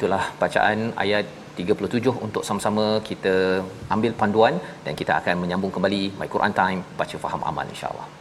[0.00, 1.26] itulah bacaan ayat
[1.60, 3.34] 37 untuk sama-sama kita
[3.94, 8.19] ambil panduan dan kita akan menyambung kembali My Quran Time baca faham amal insya-Allah.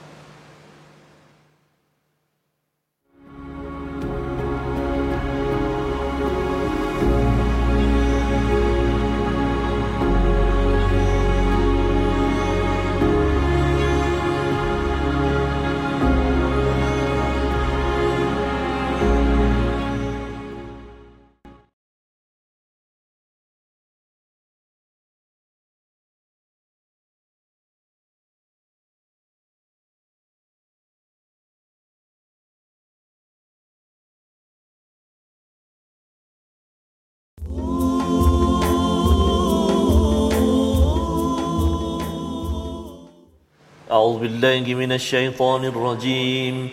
[43.91, 46.69] أعوذ بالله من الشيطان الرجيم.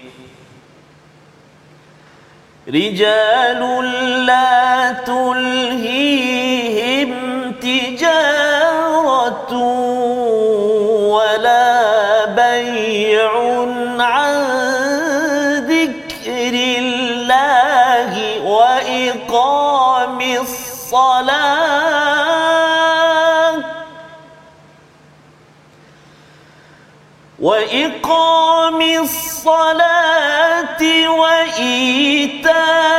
[2.69, 3.61] رجال
[4.27, 6.33] لا تلهيهم
[7.53, 8.46] تجارة
[27.47, 32.96] وإقام الصلاة وإيتاء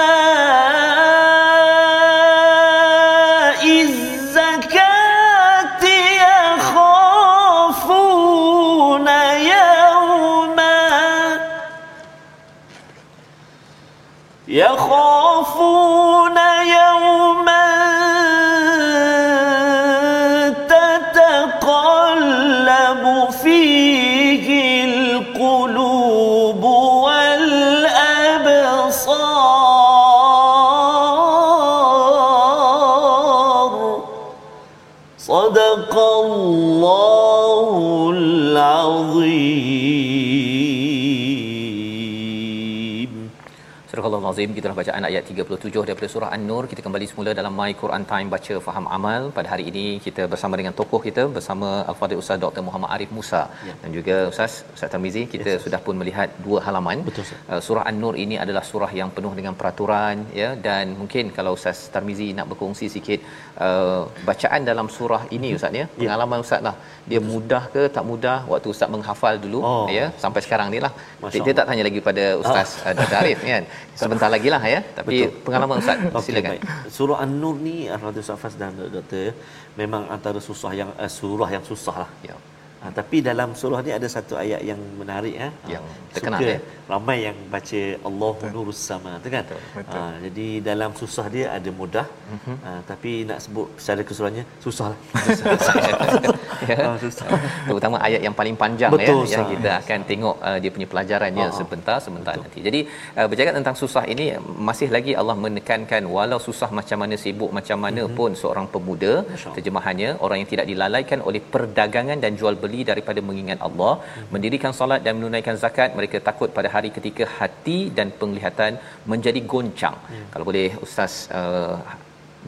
[44.37, 46.63] Al-Azim kita telah bacaan ayat 37 daripada surah An-Nur.
[46.71, 49.21] Kita kembali semula dalam My Quran Time baca faham amal.
[49.37, 52.61] Pada hari ini kita bersama dengan tokoh kita bersama Al-Fadhil Ustaz Dr.
[52.67, 53.41] Muhammad Arif Musa.
[53.67, 53.73] Ya.
[53.81, 56.97] dan juga Ustaz Ustaz Tarmizi kita yes, sudah pun melihat dua halaman.
[57.09, 57.25] Betul.
[57.51, 60.49] Uh, surah An-Nur ini adalah surah yang penuh dengan peraturan ya.
[60.67, 63.19] Dan mungkin kalau Ustaz Tarmizi nak berkongsi sikit
[63.67, 65.85] uh, bacaan dalam surah ini Ustaz ya.
[65.99, 66.75] Pengalaman Ustaz lah.
[67.11, 68.37] Dia mudah ke tak mudah?
[68.53, 69.85] Waktu Ustaz menghafal dulu Oh.
[69.99, 70.05] ya.
[70.25, 70.91] Sampai sekarang ni lah.
[71.33, 73.17] Dia, dia tak tanya lagi pada Ustaz uh, Dr.
[73.21, 73.63] Arif kan.
[74.01, 74.79] Sebentar lagi lah ya.
[74.99, 75.43] Tapi Betul.
[75.45, 76.63] pengalaman Ustaz Okey, silakan baik.
[76.95, 77.77] Surah An-Nur ni
[78.23, 79.35] Ustaz Fas dan Doktor
[79.79, 82.11] memang antara susah yang uh, surah yang susah lah.
[82.25, 82.35] ya
[82.77, 85.51] Ha, tapi dalam surah ni ada satu ayat yang menarik eh.
[85.73, 86.59] Yang Ha, terkenal, suka eh.
[86.87, 89.43] Ramai yang baca Allahu nurus sama tu kan.
[89.77, 89.97] Betul.
[89.97, 92.05] Ha, jadi dalam susah dia ada mudah.
[92.35, 92.55] Mhm.
[92.65, 94.99] Ha, tapi nak sebut secara keseluruhannya susah lah.
[96.69, 96.75] ya.
[96.77, 97.25] Ha, susah.
[97.67, 99.53] terutama ayat yang paling panjang Betul, ya yang Ustaz.
[99.53, 101.57] kita akan tengok uh, dia punya pelajarannya Ha, ha.
[101.59, 102.59] sebentar sebentar nanti.
[102.67, 102.79] Jadi
[103.17, 104.25] uh, bercakap tentang susah ini
[104.69, 108.15] masih lagi Allah menekankan walau susah macam mana sibuk macam mana Mhm.
[108.17, 109.13] pun seorang pemuda
[109.55, 113.93] terjemahannya orang yang tidak dilalaikan oleh perdagangan dan jual beli daripada mengingat Allah
[114.33, 118.73] mendirikan solat dan menunaikan zakat mereka takut pada hari ketika hati dan penglihatan
[119.13, 119.97] menjadi goncang.
[120.11, 120.27] Hmm.
[120.33, 121.75] Kalau boleh ustaz uh,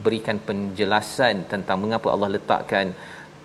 [0.04, 2.88] berikan penjelasan tentang mengapa Allah letakkan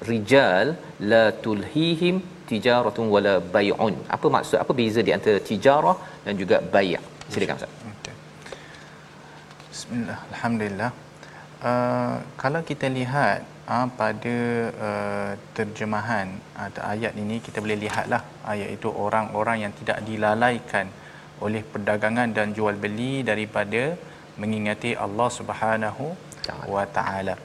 [0.10, 0.68] rijal
[1.12, 2.16] la tulhihim
[2.52, 3.96] tijaratun wala bai'un.
[4.16, 7.02] Apa maksud apa beza di antara tijarah dan juga bai'?
[7.34, 7.74] Silakan Ustaz.
[9.76, 10.92] Bismillah, alhamdulillah.
[11.70, 14.38] Uh, kalau kita lihat uh, pada
[14.88, 16.28] uh, terjemahan
[16.66, 18.22] atau ayat ini kita boleh lihatlah
[18.54, 20.88] ayat itu orang-orang yang tidak dilalaikan
[21.46, 23.84] oleh perdagangan dan jual beli daripada
[24.42, 26.06] mengingati Allah Subhanahu
[26.76, 27.36] wa taala.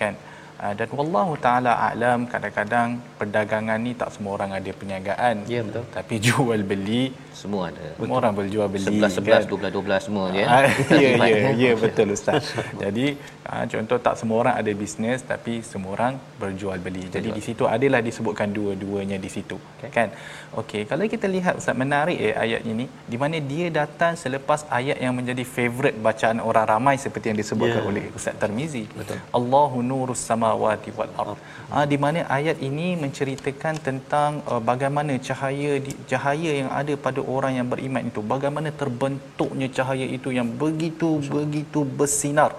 [0.00, 0.14] Kan?
[0.62, 5.84] Uh, dan wallahu taala alam kadang-kadang perdagangan ni tak semua orang ada perniagaan Ya, betul.
[5.90, 7.94] tapi jual beli Semua ada.
[7.94, 10.42] semua orang berjual beli 11 11 12 12 semua je.
[10.44, 10.66] Ah,
[11.02, 11.54] ya ya kan?
[11.56, 12.50] ya betul ustaz.
[12.74, 13.06] Jadi
[13.44, 17.06] ah, contoh tak semua orang ada bisnes tapi semua orang berjual beli.
[17.06, 19.54] Jadi di situ adalah disebutkan dua-duanya di situ.
[19.78, 19.90] Okay.
[19.92, 20.08] Kan?
[20.54, 24.98] Okey, kalau kita lihat ustaz menarik eh ayat ini di mana dia datang selepas ayat
[24.98, 27.86] yang menjadi favorite bacaan orang ramai seperti yang disebutkan Ya.
[27.86, 28.82] oleh Ustaz Tarmizi.
[28.90, 29.18] Betul.
[29.30, 31.38] Allahu nurus samawati wal ard.
[31.70, 37.20] Ah di mana ayat ini menceritakan tentang uh, bagaimana cahaya di, cahaya yang ada pada
[37.34, 42.50] orang yang beriman itu bagaimana terbentuknya cahaya itu yang begitu begitu bersinar.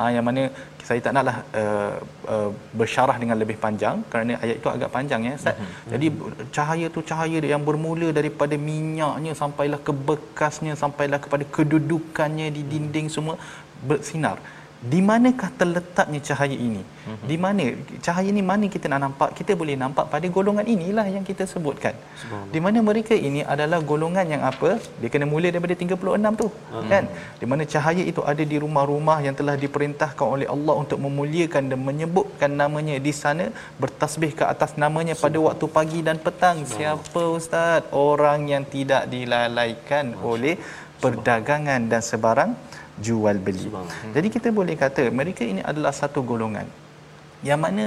[0.00, 0.44] Ah yang mana
[0.90, 1.94] saya tak naklah uh,
[2.34, 2.50] uh,
[2.80, 5.56] bersyarah dengan lebih panjang kerana ayat itu agak panjang ya Ustaz.
[5.92, 6.06] Jadi
[6.56, 13.08] cahaya tu cahaya yang bermula daripada minyaknya sampailah ke bekasnya sampailah kepada kedudukannya di dinding
[13.16, 13.36] semua
[13.90, 14.38] bersinar.
[14.80, 16.80] Di manakah terletaknya cahaya ini?
[17.30, 17.64] Di mana
[18.04, 19.30] cahaya ini mana kita nak nampak?
[19.38, 21.92] Kita boleh nampak pada golongan inilah yang kita sebutkan.
[22.54, 24.70] Di mana mereka ini adalah golongan yang apa?
[25.00, 26.48] Dia kena mula daripada 36 tu.
[26.92, 27.04] Kan?
[27.40, 31.80] Di mana cahaya itu ada di rumah-rumah yang telah diperintahkan oleh Allah untuk memuliakan dan
[31.90, 36.64] menyebutkan namanya di sana bertasbih ke atas namanya pada waktu pagi dan petang.
[36.64, 37.84] Siapa ustaz?
[37.92, 40.56] Orang yang tidak dilalaikan oleh
[41.04, 42.52] perdagangan dan sebarang
[43.06, 43.64] jual beli.
[43.66, 44.14] Subhanallah.
[44.16, 46.68] Jadi kita boleh kata mereka ini adalah satu golongan
[47.48, 47.84] yang mana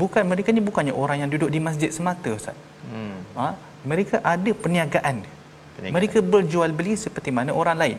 [0.00, 2.58] bukan mereka ni bukannya orang yang duduk di masjid semata ustaz.
[2.90, 3.16] Hmm.
[3.38, 3.48] Ha?
[3.90, 5.16] mereka ada perniagaan.
[5.76, 5.94] Perniagaan.
[5.96, 7.98] Mereka berjual beli seperti mana orang lain.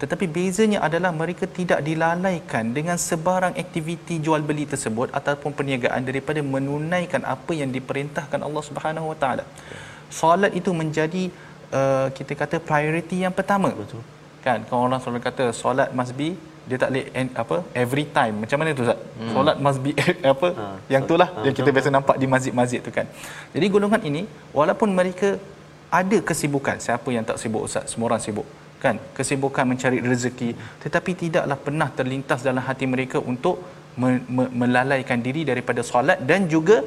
[0.00, 6.40] Tetapi bezanya adalah mereka tidak dilalaikan dengan sebarang aktiviti jual beli tersebut ataupun perniagaan daripada
[6.54, 9.44] menunaikan apa yang diperintahkan Allah Subhanahu Wa Taala.
[10.18, 11.22] Solat itu menjadi
[11.78, 13.70] uh, kita kata priority yang pertama.
[13.82, 14.02] Betul.
[14.44, 16.28] Kan kalau orang selalu kata solat must be
[16.68, 18.98] dia tak boleh end, apa every time macam mana tu Ustaz?
[19.20, 19.32] Hmm.
[19.34, 19.92] Solat must be
[20.34, 20.48] apa?
[20.58, 23.06] Ha, yang so- itulah ha, yang kita biasa nampak di masjid-masjid tu kan.
[23.54, 24.22] Jadi golongan ini
[24.58, 25.30] walaupun mereka
[26.00, 27.84] ada kesibukan, siapa yang tak sibuk Ustaz?
[27.92, 28.46] Semua orang sibuk.
[28.84, 28.96] Kan?
[29.16, 30.50] Kesibukan mencari rezeki
[30.84, 33.56] tetapi tidaklah pernah terlintas dalam hati mereka untuk
[34.02, 36.78] me- me- melalaikan diri daripada solat dan juga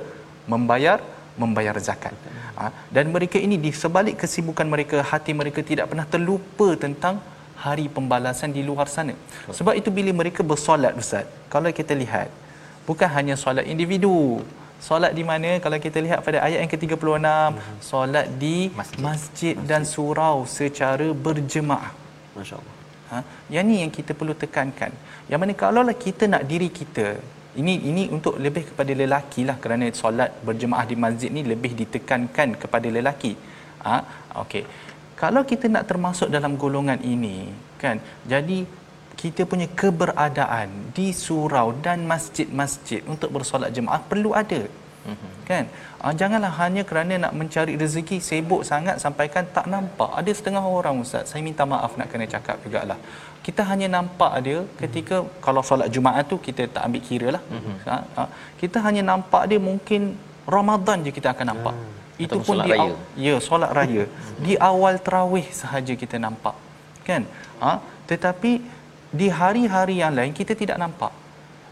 [0.53, 0.97] membayar
[1.41, 2.13] membayar zakat.
[2.57, 2.67] Ha?
[2.95, 7.15] dan mereka ini di sebalik kesibukan mereka hati mereka tidak pernah terlupa tentang
[7.63, 9.15] hari pembalasan di luar sana.
[9.57, 12.29] Sebab itu bila mereka bersolat Ustaz, kalau kita lihat
[12.87, 14.17] bukan hanya solat individu.
[14.87, 17.29] Solat di mana kalau kita lihat pada ayat yang ke-36,
[17.91, 18.77] solat di Masjid.
[18.77, 21.91] masjid, masjid dan surau secara berjemaah.
[22.37, 22.75] Masya-Allah.
[23.11, 23.17] Ha?
[23.53, 24.93] Yang ni yang kita perlu tekankan.
[25.31, 27.07] Yang mana kalaulah kita nak diri kita
[27.61, 32.49] ini ini untuk lebih kepada lelaki lah kerana solat berjemaah di masjid ni lebih ditekankan
[32.61, 33.33] kepada lelaki.
[33.87, 33.97] Ha?
[34.43, 34.63] Okey.
[35.21, 37.37] Kalau kita nak termasuk dalam golongan ini
[37.81, 37.97] kan
[38.31, 38.59] jadi
[39.21, 44.61] kita punya keberadaan di surau dan masjid-masjid untuk bersolat jemaah perlu ada.
[45.09, 45.31] Mm-hmm.
[45.49, 45.65] Kan?
[46.03, 50.11] Uh, janganlah hanya kerana nak mencari rezeki sibuk sangat sampaikan tak nampak.
[50.19, 52.99] Ada setengah orang ustaz, saya minta maaf nak kena cakap jugalah.
[53.45, 55.41] Kita hanya nampak dia ketika mm-hmm.
[55.45, 57.43] kalau solat Jumaat tu kita tak ambil kira lah.
[57.55, 58.27] Mm-hmm.
[58.61, 60.01] Kita hanya nampak dia mungkin
[60.57, 61.73] Ramadan je kita akan nampak.
[61.73, 61.93] Mm.
[62.25, 62.93] Itu pun di raya.
[63.25, 64.03] ya solat raya.
[64.45, 66.55] Di awal tarawih sahaja kita nampak.
[67.07, 67.23] Kan?
[67.61, 67.77] Uh,
[68.09, 68.51] tetapi
[69.19, 71.13] di hari-hari yang lain kita tidak nampak.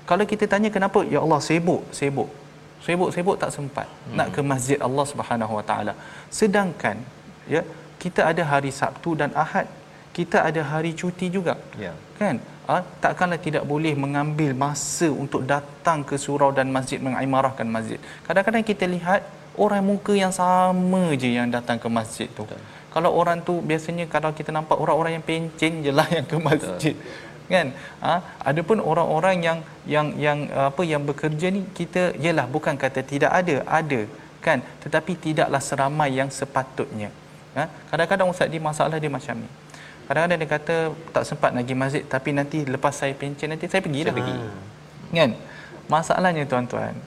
[0.09, 2.29] Kalau kita tanya kenapa ya Allah sibuk, sibuk
[2.85, 4.15] sibuk-sibuk tak sempat hmm.
[4.17, 5.93] nak ke masjid Allah Subhanahu Wa Taala.
[6.39, 6.97] Sedangkan
[7.53, 7.61] ya
[8.03, 9.67] kita ada hari Sabtu dan Ahad,
[10.17, 11.55] kita ada hari cuti juga.
[11.85, 11.93] Ya.
[12.19, 12.37] Kan?
[12.73, 17.99] Ah, takkanlah tidak boleh mengambil masa untuk datang ke surau dan masjid mengimarahkan masjid.
[18.27, 19.21] Kadang-kadang kita lihat
[19.57, 22.43] orang muka yang sama je yang datang ke masjid tu.
[22.47, 22.61] Betul.
[22.95, 26.95] Kalau orang tu biasanya kalau kita nampak orang-orang yang pencen je lah yang ke masjid.
[26.95, 27.67] Betul kan?
[28.01, 28.13] Ha?
[28.49, 29.57] Adapun orang-orang yang
[29.93, 30.39] yang yang
[30.69, 34.01] apa yang bekerja ni kita yalah bukan kata tidak ada ada
[34.45, 34.61] kan?
[34.83, 37.09] Tetapi tidaklah seramai yang sepatutnya.
[37.57, 37.69] Ha?
[37.89, 39.49] Kadang-kadang ustaz di masalah dia macam ni.
[40.05, 40.75] Kadang-kadang dia kata
[41.15, 44.35] tak sempat nak pergi masjid tapi nanti lepas saya pencen nanti saya pergi dah pergi.
[45.13, 45.31] Kan?
[45.85, 46.97] Masalahnya tuan-tuan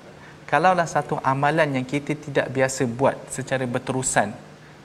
[0.50, 4.28] kalaulah satu amalan yang kita tidak biasa buat secara berterusan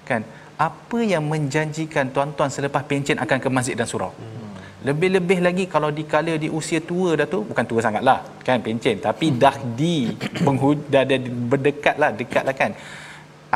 [0.10, 0.22] kan
[0.68, 4.44] apa yang menjanjikan tuan-tuan selepas pencen akan ke masjid dan surau hmm.
[4.88, 9.00] Lebih-lebih lagi kalau dikala di usia tua dah tu, bukan tua sangat lah, kan pencen.
[9.08, 9.38] Tapi hmm.
[9.44, 9.96] dah di
[10.46, 11.20] penghud, dah, dah
[11.52, 12.72] berdekat lah, dekat lah kan.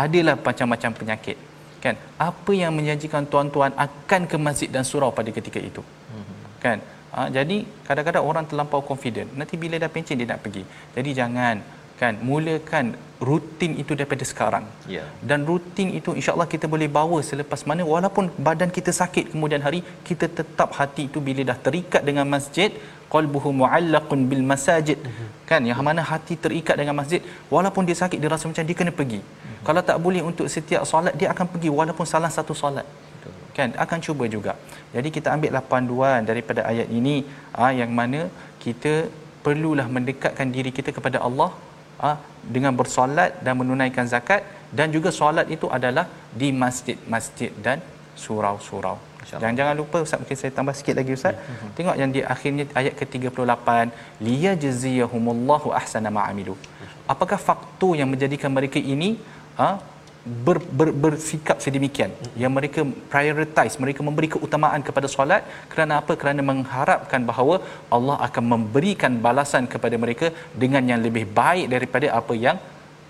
[0.04, 1.38] Adalah macam-macam penyakit.
[1.84, 1.96] Kan?
[2.30, 5.84] Apa yang menjanjikan tuan-tuan akan ke masjid dan surau pada ketika itu.
[5.84, 6.36] Hmm.
[6.64, 6.78] Kan?
[7.12, 9.28] Ha, jadi kadang-kadang orang terlampau confident.
[9.40, 10.64] Nanti bila dah pencen dia nak pergi.
[10.96, 11.56] Jadi jangan
[12.02, 12.88] kan mulakan
[13.28, 18.26] rutin itu daripada sekarang ya dan rutin itu insyaallah kita boleh bawa selepas mana walaupun
[18.48, 19.80] badan kita sakit kemudian hari
[20.10, 22.72] kita tetap hati itu bila dah terikat dengan masjid
[23.14, 25.30] qalbuhu muallaqun bil masajid uh-huh.
[25.50, 27.22] kan yang mana hati terikat dengan masjid
[27.56, 29.60] walaupun dia sakit dia rasa macam dia kena pergi uh-huh.
[29.68, 32.88] kalau tak boleh untuk setiap solat dia akan pergi walaupun salah satu solat
[33.58, 34.54] kan akan cuba juga
[34.96, 37.16] jadi kita ambil panduan daripada ayat ini
[37.64, 38.20] ah yang mana
[38.64, 38.94] kita
[39.46, 41.50] perlulah mendekatkan diri kita kepada Allah
[42.04, 42.12] ha,
[42.56, 44.42] dengan bersolat dan menunaikan zakat
[44.78, 46.06] dan juga solat itu adalah
[46.42, 47.80] di masjid-masjid dan
[48.24, 48.98] surau-surau.
[49.32, 51.36] Jangan jangan lupa Ustaz mungkin saya tambah sikit lagi Ustaz.
[51.36, 51.72] Ya.
[51.78, 53.68] Tengok yang di akhirnya ayat ke-38
[54.28, 56.56] liyajziyahumullahu ahsana ma'amilu.
[57.14, 59.10] Apakah faktor yang menjadikan mereka ini
[59.60, 59.68] ha,
[60.46, 62.12] ber, ber, bersikap sedemikian.
[62.44, 62.82] Yang mereka
[63.14, 66.16] prioritize mereka memberi keutamaan kepada solat kerana apa?
[66.22, 67.58] Kerana mengharapkan bahawa
[67.98, 70.30] Allah akan memberikan balasan kepada mereka
[70.64, 72.60] dengan yang lebih baik daripada apa yang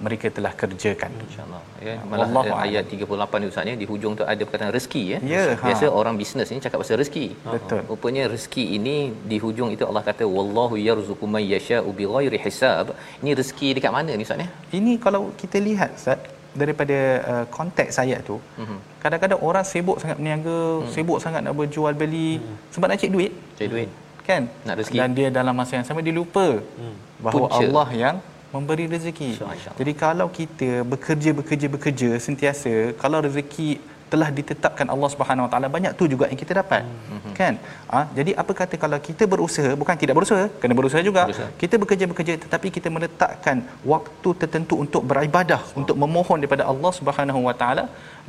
[0.05, 1.11] mereka telah kerjakan.
[1.25, 1.61] Insyaallah.
[1.87, 5.17] Ya malah Allah ayat 38 ni ustaz ni di hujung tu ada perkataan rezeki ya,
[5.33, 5.93] ya biasa ha.
[5.99, 7.25] orang bisnes ni cakap pasal rezeki.
[7.55, 7.81] Betul.
[7.91, 8.97] Rupanya rezeki ini
[9.31, 12.93] di hujung itu Allah kata wallahu yarzuqu may yasha'u bighairi hisab.
[13.21, 14.47] Ini rezeki dekat mana ni ustaz ni
[14.79, 16.97] ini kalau kita lihat ustaz daripada
[17.31, 18.79] uh, konteks saya tu mm-hmm.
[19.03, 20.91] kadang-kadang orang sibuk sangat berniaga mm.
[20.93, 22.55] sibuk sangat nak berjual beli mm.
[22.73, 23.89] sebab nak cek duit cek duit
[24.27, 26.95] kan nak rezeki dan dia dalam masa yang sama dia lupa mm.
[27.23, 27.59] bahawa Punca.
[27.61, 28.15] Allah yang
[28.55, 29.31] memberi rezeki
[29.79, 33.69] jadi kalau kita bekerja bekerja bekerja sentiasa kalau rezeki
[34.11, 37.33] telah ditetapkan Allah Subhanahu Wa Taala banyak tu juga yang kita dapat mm-hmm.
[37.39, 37.53] kan
[37.93, 37.99] ha?
[38.17, 41.49] jadi apa kata kalau kita berusaha bukan tidak berusaha kena berusaha juga berusaha.
[41.61, 43.59] kita bekerja bekerja tetapi kita meletakkan
[43.93, 45.79] waktu tertentu untuk beribadah oh.
[45.81, 47.85] untuk memohon daripada Allah Subhanahu Wa Taala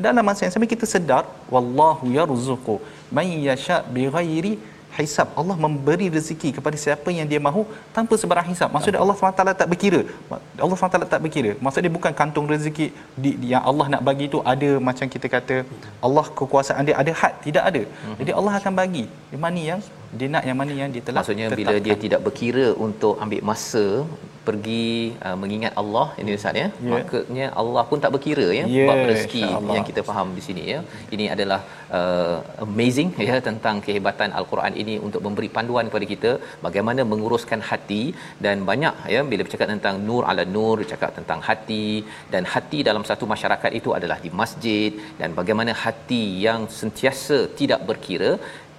[0.06, 1.22] dalam masa yang sama kita sedar
[1.54, 2.76] wallahu yarzuqu
[3.18, 4.54] may yasha bighairi
[4.98, 5.28] hisab.
[5.40, 7.62] Allah memberi rezeki kepada siapa yang dia mahu
[7.96, 8.70] tanpa sebarang hisab.
[8.76, 10.00] Maksudnya Allah SWT tak berkira.
[10.64, 11.52] Allah SWT tak berkira.
[11.64, 12.86] Maksudnya bukan kantung rezeki
[13.22, 15.56] di, yang Allah nak bagi itu ada macam kita kata
[16.08, 17.82] Allah kekuasaan dia ada had tidak ada.
[18.20, 19.04] Jadi Allah akan bagi.
[19.46, 19.80] Mana yang
[20.16, 21.60] dia nak yang mana yang dia telah maksudnya tetapkan.
[21.60, 23.84] bila dia tidak berkira untuk ambil masa
[24.48, 24.86] pergi
[25.26, 26.66] uh, mengingat Allah ini Ustaz ya?
[26.66, 26.92] Yeah.
[26.92, 28.64] makanya Allah pun tak berkira ya?
[28.76, 29.42] Yeah, bab rezeki
[29.76, 30.78] yang kita faham di sini ya?
[31.14, 31.60] Ini adalah
[31.98, 32.36] uh,
[32.66, 36.30] amazing ya tentang kehebatan al-Quran ini untuk memberi panduan kepada kita
[36.66, 38.02] bagaimana menguruskan hati
[38.46, 39.22] dan banyak ya?
[39.32, 41.86] Bila bercakap tentang nur ala nur bercakap tentang hati
[42.34, 47.82] dan hati dalam satu masyarakat itu adalah di masjid dan bagaimana hati yang sentiasa tidak
[47.90, 48.32] berkira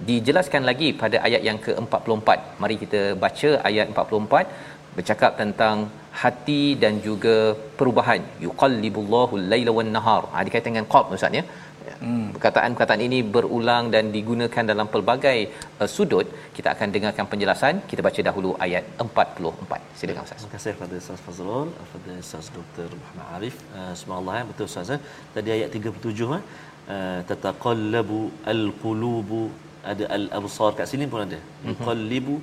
[0.09, 2.29] dijelaskan lagi pada ayat yang ke-44
[2.63, 5.77] mari kita baca ayat 44 bercakap tentang
[6.21, 7.35] hati dan juga
[7.79, 11.43] perubahan yuqallibullahu al-laila wan nahar ha dikaitan dengan qalb ustaz ya
[11.89, 11.95] Ya.
[12.05, 12.25] Hmm.
[12.35, 15.37] Perkataan-perkataan ini berulang dan digunakan dalam pelbagai
[15.81, 16.27] uh, sudut.
[16.57, 17.75] Kita akan dengarkan penjelasan.
[17.89, 19.79] Kita baca dahulu ayat 44.
[19.99, 20.39] Silakan Ustaz.
[20.41, 22.89] Terima kasih kepada Ustaz Fazrul, kepada Ustaz Dr.
[22.99, 23.55] Muhammad Arif.
[23.77, 24.91] Uh, subhanallah ya, betul Ustaz.
[24.97, 24.99] Eh.
[25.37, 26.43] Tadi ayat 37 eh.
[26.95, 28.19] Uh, tataqallabu
[28.53, 29.41] al-qulubu
[29.83, 31.39] ada al-absar kat sini pun ada.
[31.67, 32.35] Yuqallibu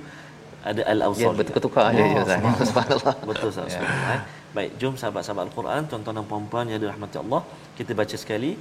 [0.69, 1.31] ada al-absar.
[1.33, 1.91] Ya, betul tukar oh.
[1.97, 2.69] je Ustaz.
[2.69, 3.15] Subhanallah.
[3.29, 3.77] Betul Ustaz.
[3.77, 3.81] Ya.
[4.15, 4.21] Eh.
[4.57, 7.41] Baik, jom sahabat-sahabat Al-Quran, tuan-tuan dan puan-puan yang dirahmati Allah,
[7.77, 8.51] kita baca sekali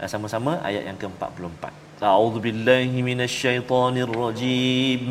[0.00, 1.64] uh, sama-sama ayat yang ke-44.
[2.10, 5.04] A'udzu billahi minasyaitonir rajim.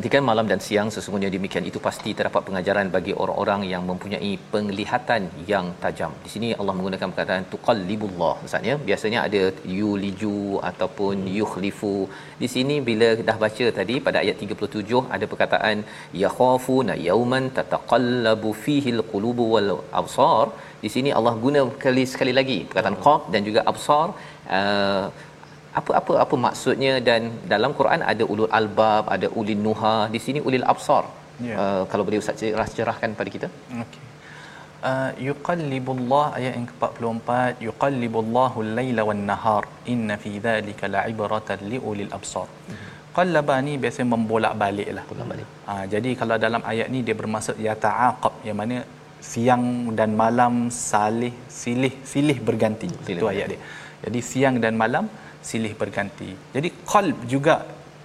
[0.00, 5.22] Menggantikan malam dan siang sesungguhnya demikian itu pasti terdapat pengajaran bagi orang-orang yang mempunyai penglihatan
[5.50, 6.12] yang tajam.
[6.24, 9.42] Di sini Allah menggunakan perkataan tuqallibullah maksudnya biasanya ada
[9.80, 10.40] yuliju
[10.70, 11.94] ataupun yukhlifu.
[12.42, 15.84] Di sini bila dah baca tadi pada ayat 37 ada perkataan
[16.24, 19.72] yakhafuna yauman tataqallabu fihi alqulubu wal
[20.02, 20.44] absar.
[20.84, 24.06] Di sini Allah guna sekali sekali lagi perkataan qaf dan juga absar
[24.58, 25.06] uh,
[25.78, 26.92] apa apa apa maksudnya?
[27.08, 29.96] Dan dalam Quran ada ulul albab ada ulil nuha.
[30.14, 31.04] Di sini ulil absar.
[31.48, 31.58] Yeah.
[31.62, 33.48] uh, kalau boleh ustaz cerah cerahkan pada kita.
[33.84, 34.02] Okey.
[34.90, 37.30] Uh, yuqallibullah ayat yang ke-44
[37.66, 39.64] yuqallibullahu al-laila wan-nahar.
[39.94, 42.48] Inna fi dhalika la'ibratan liulil absar.
[42.48, 42.88] Mm-hmm.
[43.16, 44.88] qallaba ni biasa membolak-balik.
[44.96, 48.78] Lah bolak-balik uh, jadi kalau dalam ayat ni dia bermaksud ya ta'aqab yang mana
[49.30, 49.64] siang
[49.98, 50.54] dan malam
[50.90, 52.88] salih silih silih berganti.
[53.06, 53.60] Silih itu ayat dia.
[54.04, 55.04] Jadi siang dan malam
[55.48, 56.30] silih berganti.
[56.54, 57.56] Jadi qalb juga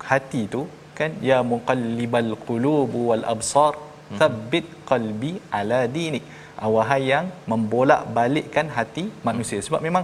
[0.10, 0.64] hati tu
[0.98, 4.18] kan ya muqallibal qulub wal absar mhm.
[4.20, 6.22] thabbit qalbi ala dini.
[6.62, 9.60] Ah, wahai yang membolak-balikkan hati manusia.
[9.66, 10.04] Sebab memang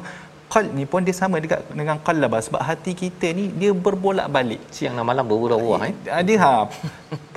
[0.53, 4.61] qalb ni pun dia sama dekat dengan qalaba sebab hati kita ni dia berbolak-balik.
[4.75, 5.93] Siang dan malam berubah-ubah eh.
[6.27, 6.53] Dia ha.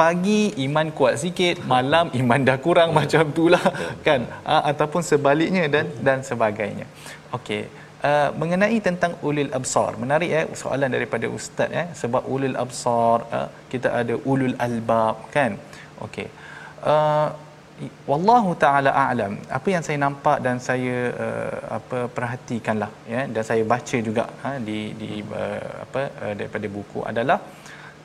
[0.01, 3.65] Pagi iman kuat sikit, malam iman dah kurang macam itulah
[4.07, 4.27] kan.
[4.49, 6.87] Ha, ataupun sebaliknya dan dan sebagainya.
[7.39, 7.84] Okey.
[8.09, 13.49] Uh, mengenai tentang ulil absar menarik eh soalan daripada ustaz eh sebab ulil absar uh,
[13.73, 15.53] kita ada ulul albab kan?
[16.07, 16.27] Okey
[16.93, 17.29] uh,
[18.11, 19.33] wallahu taala a'lam.
[19.59, 20.97] Apa yang saya nampak dan saya
[21.27, 25.11] uh, apa perhatikanlah ya dan saya baca juga ha, di di
[25.43, 27.39] uh, apa uh, daripada buku adalah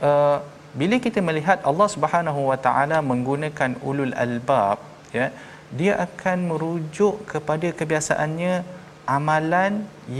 [0.07, 0.37] uh,
[0.79, 4.79] bila kita melihat Allah Subhanahu wa taala menggunakan ulul albab
[5.19, 5.27] ya
[5.79, 8.53] dia akan merujuk kepada kebiasaannya
[9.17, 9.73] amalan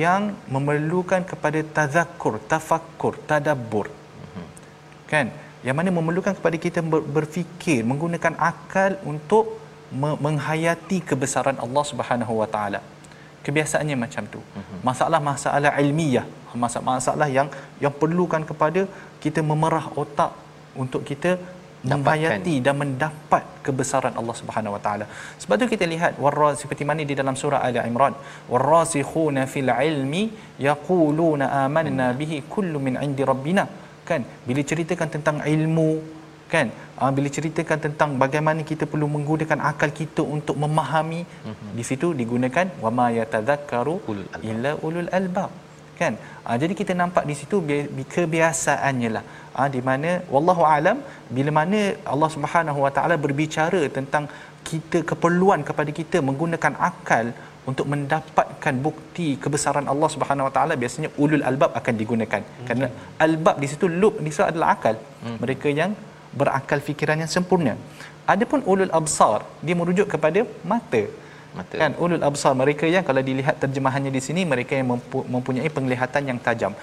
[0.03, 0.21] yang
[0.53, 3.87] memerlukan kepada tazakkur, tafakkur, tadabbur.
[5.11, 5.27] Kan?
[5.65, 6.79] Yang mana memerlukan kepada kita
[7.15, 9.45] berfikir, menggunakan akal untuk
[10.25, 12.81] menghayati kebesaran Allah Subhanahu Wa Taala.
[13.45, 14.41] Kebiasaannya macam tu.
[14.87, 16.25] Masalah-masalah ilmiah,
[16.63, 17.47] masalah-masalah yang
[17.83, 18.81] yang perlukan kepada
[19.23, 20.31] kita memerah otak
[20.81, 21.31] untuk kita
[21.91, 25.05] menghayati dan mendapat kebesaran Allah Subhanahu Wa Taala.
[25.41, 28.15] Sebab tu kita lihat warras seperti mana di dalam surah Ali Imran,
[28.53, 30.23] warasikhuna fil ilmi
[30.67, 33.65] yaquluna amanna bihi kullu min indi rabbina.
[34.09, 34.23] Kan?
[34.47, 35.91] Bila ceritakan tentang ilmu,
[36.53, 36.67] kan?
[36.99, 41.71] Uh, bila ceritakan tentang bagaimana kita perlu menggunakan akal kita untuk memahami, mm-hmm.
[41.77, 43.95] di situ digunakan wama yatadzakkaru
[44.51, 45.51] illa ulul albab.
[45.99, 46.15] Kan?
[46.47, 47.59] Uh, jadi kita nampak di situ
[48.15, 49.23] kebiasaannya lah
[49.60, 50.97] ha, di mana wallahu alam
[51.38, 51.82] bila mana
[52.14, 54.26] Allah Subhanahu Wa Taala berbicara tentang
[54.70, 57.28] kita keperluan kepada kita menggunakan akal
[57.70, 62.66] untuk mendapatkan bukti kebesaran Allah Subhanahu Wa Taala biasanya ulul albab akan digunakan hmm.
[62.68, 62.88] kerana
[63.26, 64.95] albab di situ lub di situ adalah akal
[65.26, 65.38] hmm.
[65.43, 65.93] mereka yang
[66.41, 67.74] berakal fikiran yang sempurna
[68.34, 70.41] adapun ulul absar dia merujuk kepada
[70.72, 71.03] mata
[71.60, 71.76] mata.
[71.84, 74.88] Kan ulul absar mereka yang kalau dilihat terjemahannya di sini mereka yang
[75.36, 76.74] mempunyai penglihatan yang tajam.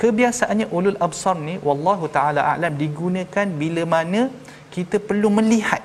[0.00, 4.22] Kebiasaannya ulul absar ni wallahu taala a'lam digunakan bila mana
[4.76, 5.82] kita perlu melihat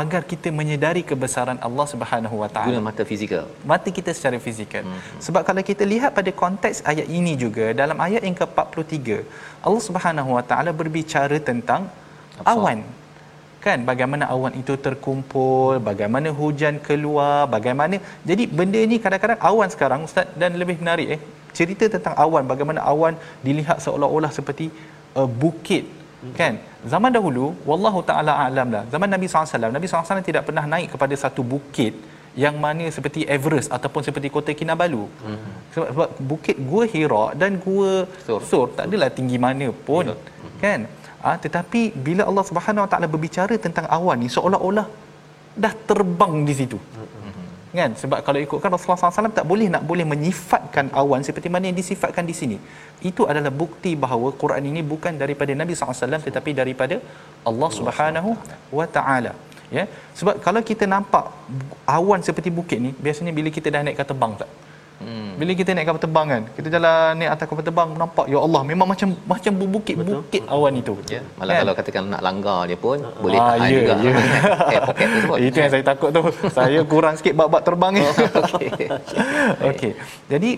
[0.00, 2.68] agar kita menyedari kebesaran Allah Subhanahu Wa Taala.
[2.70, 3.44] Guna mata fizikal.
[3.70, 4.84] Mata kita secara fizikal.
[4.88, 5.00] Hmm.
[5.26, 9.24] Sebab kalau kita lihat pada konteks ayat ini juga dalam ayat yang ke-43
[9.66, 12.52] Allah Subhanahu Wa Taala berbicara tentang Absar.
[12.52, 12.78] awan
[13.64, 17.98] kan bagaimana awan itu terkumpul bagaimana hujan keluar bagaimana
[18.30, 21.20] jadi benda ni kadang-kadang awan sekarang ustaz dan lebih menarik eh
[21.58, 23.14] cerita tentang awan bagaimana awan
[23.46, 24.66] dilihat seolah-olah seperti
[25.18, 25.84] uh, bukit
[26.40, 26.54] kan
[26.92, 31.14] zaman dahulu wallahu taala alam lah zaman Nabi SAW Nabi SAW tidak pernah naik kepada
[31.24, 31.94] satu bukit
[32.44, 35.04] yang mana seperti Everest ataupun seperti Kota Kinabalu.
[35.08, 35.52] Mm-hmm.
[35.72, 37.92] Sebab, sebab bukit Gua Hira dan Gua
[38.26, 40.12] Sur, Sur tak adalah tinggi mana pun.
[40.12, 40.58] Mm-hmm.
[40.64, 40.80] Kan?
[41.28, 44.86] Ah tetapi bila Allah Subhanahu Wa Taala berbicara tentang awan ni seolah-olah
[45.64, 46.78] dah terbang di situ.
[46.78, 47.44] Mm-hmm.
[47.78, 47.90] Kan?
[48.02, 52.24] Sebab kalau ikutkan Rasulullah SAW tak boleh nak boleh menyifatkan awan seperti mana yang disifatkan
[52.30, 52.56] di sini.
[53.10, 56.98] Itu adalah bukti bahawa Quran ini bukan daripada Nabi SAW tetapi daripada
[57.50, 58.32] Allah Subhanahu
[58.78, 59.34] Wa Taala
[59.76, 59.84] ya
[60.18, 61.24] sebab kalau kita nampak
[61.98, 64.50] awan seperti bukit ni biasanya bila kita dah naik kapal terbang tak
[64.96, 65.36] Hmm.
[65.36, 68.60] Bila kita naik kapal terbang kan, kita jalan naik atas kapal terbang nampak ya Allah
[68.64, 70.94] memang macam macam bukit-bukit awan itu.
[71.12, 71.20] Ya.
[71.36, 71.60] Malah kan?
[71.60, 73.94] kalau katakan nak langgar dia pun ah, boleh tahan yeah, juga.
[74.00, 74.70] Yeah.
[74.72, 75.36] Air pocket tu sebut.
[75.44, 76.22] Itu yang saya takut tu.
[76.58, 78.00] saya kurang sikit bab-bab terbang ni.
[78.00, 78.88] Oh, okey.
[79.70, 79.92] Okey.
[80.32, 80.50] Jadi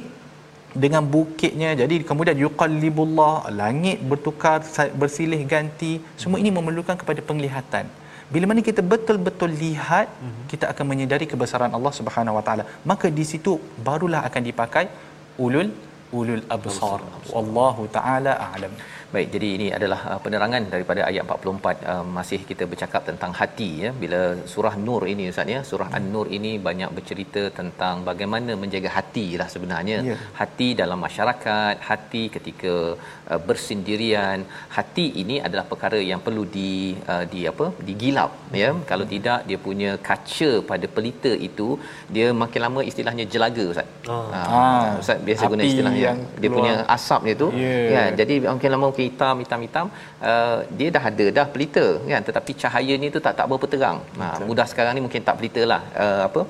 [0.70, 4.62] dengan bukitnya jadi kemudian yuqallibullah langit bertukar
[4.94, 7.90] bersilih ganti semua ini memerlukan kepada penglihatan
[8.34, 10.46] bila mana kita betul-betul lihat mm-hmm.
[10.52, 12.64] kita akan menyedari kebesaran Allah Subhanahu Wa Taala.
[12.90, 13.52] Maka di situ
[13.88, 14.84] barulah akan dipakai
[15.46, 15.70] ulul
[16.18, 17.00] ulul absar.
[17.32, 18.72] Wallahu taala a'lam
[19.14, 23.68] Baik, jadi ini adalah uh, penerangan daripada ayat 44 uh, masih kita bercakap tentang hati
[23.84, 23.90] ya.
[24.02, 24.20] Bila
[24.52, 29.46] surah Nur ini Ustaz ya, surah An-Nur ini banyak bercerita tentang bagaimana menjaga hati lah
[29.54, 29.98] sebenarnya.
[30.08, 30.18] Yeah.
[30.40, 32.74] Hati dalam masyarakat, hati ketika
[33.32, 34.44] uh, bersendirian.
[34.76, 36.72] Hati ini adalah perkara yang perlu di
[37.12, 37.68] uh, di apa?
[37.88, 38.30] digilap
[38.62, 38.70] ya.
[38.76, 38.84] Hmm.
[38.92, 41.80] Kalau tidak dia punya kaca pada pelita itu
[42.14, 43.88] dia makin lama istilahnya jelaga Ustaz.
[44.12, 44.20] Oh.
[44.36, 46.12] Uh, Ustaz biasa Api guna istilahnya
[46.44, 47.50] dia punya asap dia tu.
[47.64, 47.88] Yeah.
[47.96, 49.86] Ya, jadi makin lama makin hitam hitam hitam
[50.30, 52.22] uh, dia dah ada dah pelita kan?
[52.28, 53.98] Tetapi cahayanya tu tak tak berapa terang.
[54.20, 55.82] Ha mudah sekarang ni mungkin tak pelita lah.
[56.04, 56.40] Uh, apa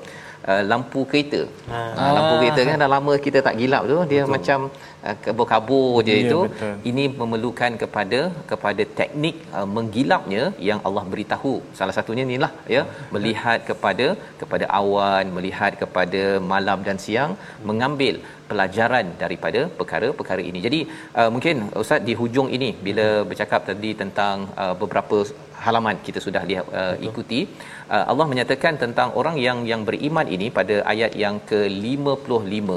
[0.51, 1.41] uh, lampu kereta
[1.71, 1.79] ha.
[1.99, 4.33] ha lampu kereta kan dah lama kita tak gilap tu dia betul.
[4.35, 4.59] macam
[5.07, 6.73] uh, kabur-kabur je ya, itu betul.
[6.91, 8.19] ini memerlukan kepada
[8.51, 12.83] kepada teknik uh, menggilapnya yang Allah beritahu salah satunya inilah ya
[13.15, 14.07] melihat kepada
[14.41, 16.23] kepada awan melihat kepada
[16.53, 17.33] malam dan siang
[17.71, 18.15] mengambil
[18.49, 20.59] pelajaran daripada perkara-perkara ini.
[20.67, 20.79] Jadi
[21.19, 25.17] uh, mungkin ustaz di hujung ini bila bercakap tadi tentang uh, beberapa
[25.65, 27.39] halaman kita sudah lihat uh, ikuti.
[27.95, 32.69] Uh, Allah menyatakan tentang orang yang yang beriman ini pada ayat yang ke-55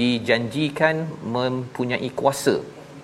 [0.00, 0.96] dijanjikan
[1.36, 2.56] mempunyai kuasa.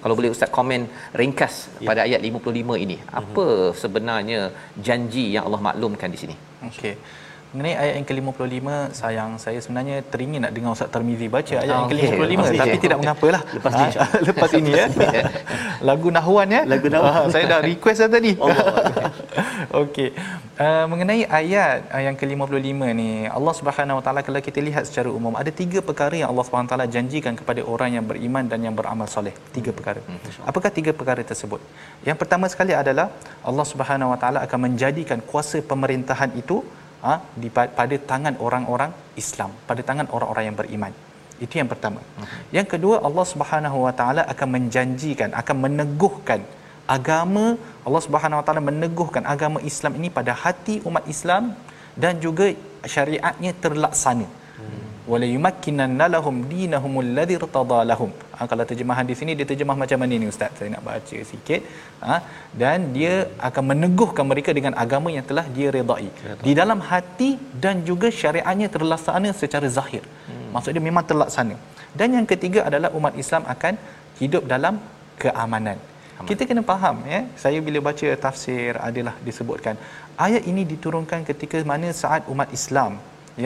[0.02, 0.82] Kalau boleh ustaz komen
[1.20, 1.54] ringkas
[1.84, 1.88] ya.
[1.88, 3.76] pada ayat 55 ini apa uh-huh.
[3.82, 4.40] sebenarnya
[4.86, 6.36] janji yang Allah maklumkan di sini?
[6.68, 6.94] Okey
[7.50, 11.90] Mengenai ayat yang ke-55 sayang saya sebenarnya teringin nak dengar Ustaz Tarmizi baca ayat yang
[11.90, 12.58] ke-55 okay.
[12.62, 13.84] tapi tidak mengapalah lepas ha,
[14.30, 14.86] lepas ini ya.
[15.82, 16.62] Lagu Nahwan ya.
[16.62, 17.10] Lagu Nahwan.
[17.10, 18.38] Ha, saya dah request dah tadi.
[18.38, 18.54] Oh,
[19.82, 20.14] Okey.
[20.62, 25.34] Uh, mengenai ayat yang ke-55 ni Allah Subhanahu Wa Taala kalau kita lihat secara umum
[25.34, 28.78] ada tiga perkara yang Allah Subhanahu Wa Taala janjikan kepada orang yang beriman dan yang
[28.78, 29.34] beramal soleh.
[29.56, 29.98] Tiga perkara.
[30.06, 31.58] Hmm, Apakah tiga perkara tersebut?
[32.06, 33.10] Yang pertama sekali adalah
[33.42, 36.62] Allah Subhanahu Wa Taala akan menjadikan kuasa pemerintahan itu
[37.04, 37.48] ha, di,
[37.80, 38.92] pada tangan orang-orang
[39.22, 40.92] Islam, pada tangan orang-orang yang beriman.
[41.44, 42.00] Itu yang pertama.
[42.04, 42.40] Uh-huh.
[42.56, 46.40] Yang kedua Allah Subhanahu Wa Taala akan menjanjikan, akan meneguhkan
[46.96, 47.44] agama
[47.86, 51.44] Allah Subhanahu Wa Taala meneguhkan agama Islam ini pada hati umat Islam
[52.02, 52.46] dan juga
[52.94, 54.26] syariatnya terlaksana
[55.12, 58.10] wala yumakkinanna lahum dinahum alladhi irtada lahum.
[58.36, 60.58] Ha, kalau terjemahan di sini dia terjemah macam mana ni ustaz?
[60.58, 61.60] Saya nak baca sikit.
[62.06, 62.16] Ha,
[62.62, 63.14] dan dia
[63.48, 66.08] akan meneguhkan mereka dengan agama yang telah dia redai.
[66.46, 67.30] Di dalam hati
[67.64, 70.04] dan juga syariatnya terlaksana secara zahir.
[70.28, 70.48] Hmm.
[70.54, 71.56] maksud dia memang terlaksana.
[71.98, 73.74] Dan yang ketiga adalah umat Islam akan
[74.20, 74.74] hidup dalam
[75.22, 75.78] keamanan.
[76.20, 76.28] Aman.
[76.30, 77.20] kita kena faham ya?
[77.42, 79.74] Saya bila baca tafsir adalah disebutkan
[80.26, 82.92] ayat ini diturunkan ketika mana saat umat Islam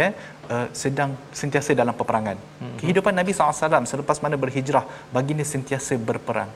[0.01, 0.07] ya
[0.55, 2.36] uh, sedang sentiasa dalam peperangan.
[2.36, 2.78] Mm-hmm.
[2.80, 4.84] Kehidupan Nabi SAW selepas mana berhijrah
[5.14, 6.51] baginda sentiasa berperang.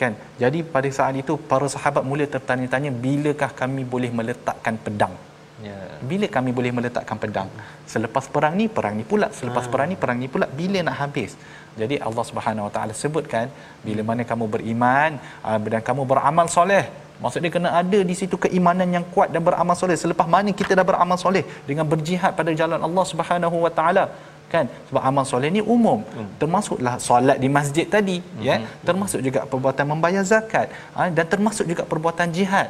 [0.00, 0.12] Kan?
[0.42, 5.14] Jadi pada saat itu para sahabat mula tertanya-tanya bilakah kami boleh meletakkan pedang?
[5.62, 6.02] Yeah.
[6.10, 7.48] Bila kami boleh meletakkan pedang?
[7.92, 9.70] Selepas perang ni perang ni pula, selepas ah.
[9.72, 11.38] perang ni perang ni pula bila nak habis?
[11.80, 13.46] Jadi Allah Subhanahu Wa Taala sebutkan
[13.86, 15.12] bila mana kamu beriman
[15.46, 16.84] uh, dan kamu beramal soleh
[17.24, 19.96] Maksudnya kena ada di situ keimanan yang kuat dan beramal soleh.
[20.04, 24.04] Selepas mana kita dah beramal soleh dengan berjihad pada jalan Allah Subhanahu Wa Taala
[24.52, 26.28] kan sebab amal soleh ni umum hmm.
[26.40, 28.42] termasuklah solat di masjid tadi hmm.
[28.46, 28.56] ya
[28.88, 31.08] termasuk juga perbuatan membayar zakat ha?
[31.16, 32.68] dan termasuk juga perbuatan jihad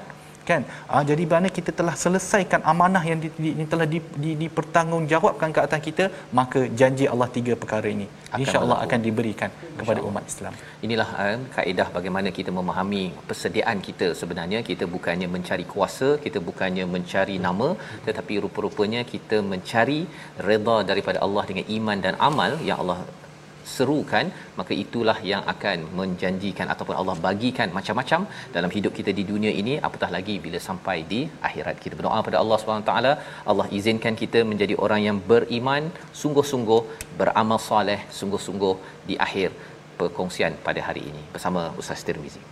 [0.51, 0.62] kan?
[0.93, 5.51] Ah, jadi mana kita telah selesaikan amanah yang di, di, di, telah di, di, dipertanggungjawabkan
[5.57, 6.05] ke atas kita
[6.40, 8.07] maka janji Allah tiga perkara ini
[8.43, 10.55] insyaallah akan diberikan kepada umat Islam.
[10.86, 14.09] Inilah uh, kaedah bagaimana kita memahami persediaan kita.
[14.20, 17.68] Sebenarnya kita bukannya mencari kuasa kita bukannya mencari nama
[18.07, 20.01] tetapi rupa-rupanya kita mencari
[20.49, 22.99] redha daripada Allah dengan iman dan amal yang Allah
[23.75, 24.27] serukan
[24.61, 28.21] maka itulah yang akan menjanjikan ataupun Allah bagikan macam-macam
[28.57, 32.39] dalam hidup kita di dunia ini apatah lagi bila sampai di akhirat kita berdoa pada
[32.43, 33.13] Allah Subhanahu taala
[33.53, 35.85] Allah izinkan kita menjadi orang yang beriman
[36.23, 36.83] sungguh-sungguh
[37.21, 38.75] beramal soleh sungguh-sungguh
[39.11, 39.51] di akhir
[40.01, 42.43] perkongsian pada hari ini bersama Ustaz Tirmizi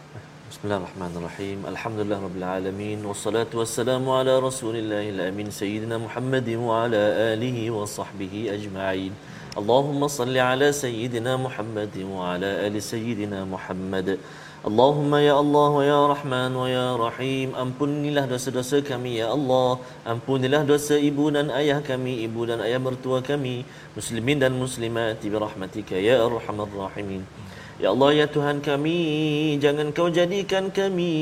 [0.50, 1.58] Bismillahirrahmanirrahim.
[1.72, 7.02] Alhamdulillah rabbil alamin wassalatu wassalamu ala rasulillahil amin sayyidina Muhammadin wa ala
[7.32, 9.12] alihi wa sahbihi ajma'in.
[9.55, 14.19] اللهم صل على سيدنا محمد وعلى آل سيدنا محمد
[14.69, 21.31] اللهم يا الله يا رحمن ويا رحيم ampunilah dosa-dosa kami ya Allah ampunilah dosa ibu
[21.31, 23.61] dan ayah kami ibu dan ayah mertua kami
[23.95, 27.21] muslimin dan muslimat bi rahmatika ya arhamar rahimin
[27.77, 28.99] ya Allah ya Tuhan kami
[29.63, 31.13] jangan kau jadikan kami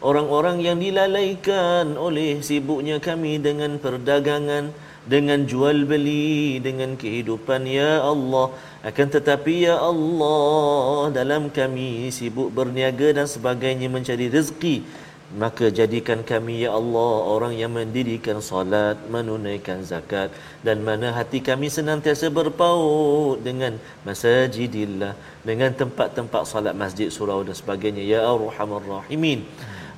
[0.00, 4.72] orang-orang yang dilalaikan oleh sibuknya kami dengan perdagangan
[5.05, 8.51] dengan jual beli dengan kehidupan ya Allah.
[8.83, 16.65] Akan tetapi ya Allah dalam kami sibuk berniaga dan sebagainya mencari rezeki maka jadikan kami
[16.65, 20.33] ya Allah orang yang mendirikan salat menunaikan zakat
[20.65, 23.77] dan mana hati kami senantiasa berpaut dengan
[24.09, 25.13] masajidillah
[25.45, 28.01] dengan tempat-tempat salat masjid surau dan sebagainya.
[28.01, 29.45] Ya arhamar rahimin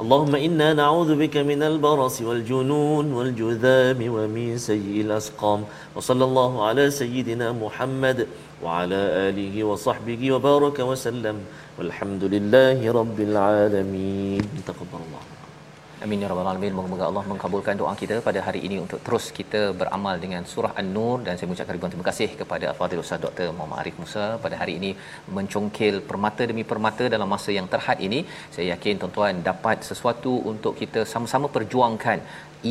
[0.01, 5.63] اللهم إنا نعوذ بك من البرص والجنون والجذام ومن سيء الأسقام.
[5.95, 8.27] وصلى الله على سيدنا محمد
[8.63, 11.37] وعلى آله وصحبه وبارك وسلم.
[11.79, 14.41] والحمد لله رب العالمين.
[14.67, 15.40] تقبل الله.
[16.05, 16.73] Amin ya rabbal alamin.
[16.77, 21.17] Moga-moga Allah mengabulkan doa kita pada hari ini untuk terus kita beramal dengan surah An-Nur
[21.25, 23.47] dan saya mengucapkan ribuan terima kasih kepada Al-Fadhil Ustaz Dr.
[23.57, 24.91] Muhammad Arif Musa pada hari ini
[25.37, 28.21] mencongkil permata demi permata dalam masa yang terhad ini.
[28.55, 32.17] Saya yakin tuan-tuan dapat sesuatu untuk kita sama-sama perjuangkan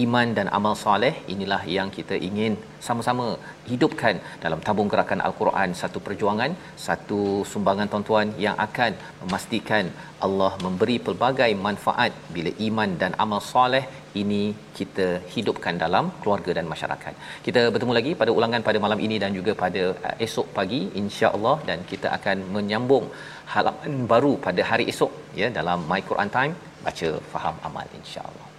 [0.02, 2.52] iman dan amal soleh inilah yang kita ingin
[2.86, 3.26] sama-sama
[3.70, 6.52] hidupkan dalam tabung gerakan al-Quran satu perjuangan
[6.86, 7.20] satu
[7.52, 9.86] sumbangan tuan-tuan yang akan memastikan
[10.26, 13.84] Allah memberi pelbagai manfaat bila iman dan amal soleh
[14.22, 14.42] ini
[14.78, 17.14] kita hidupkan dalam keluarga dan masyarakat.
[17.46, 21.56] Kita bertemu lagi pada ulangan pada malam ini dan juga pada uh, esok pagi insya-Allah
[21.70, 23.06] dan kita akan menyambung
[23.54, 25.12] halaman baru pada hari esok
[25.42, 26.54] ya dalam My Quran Time
[26.86, 28.49] baca faham amal insya-Allah.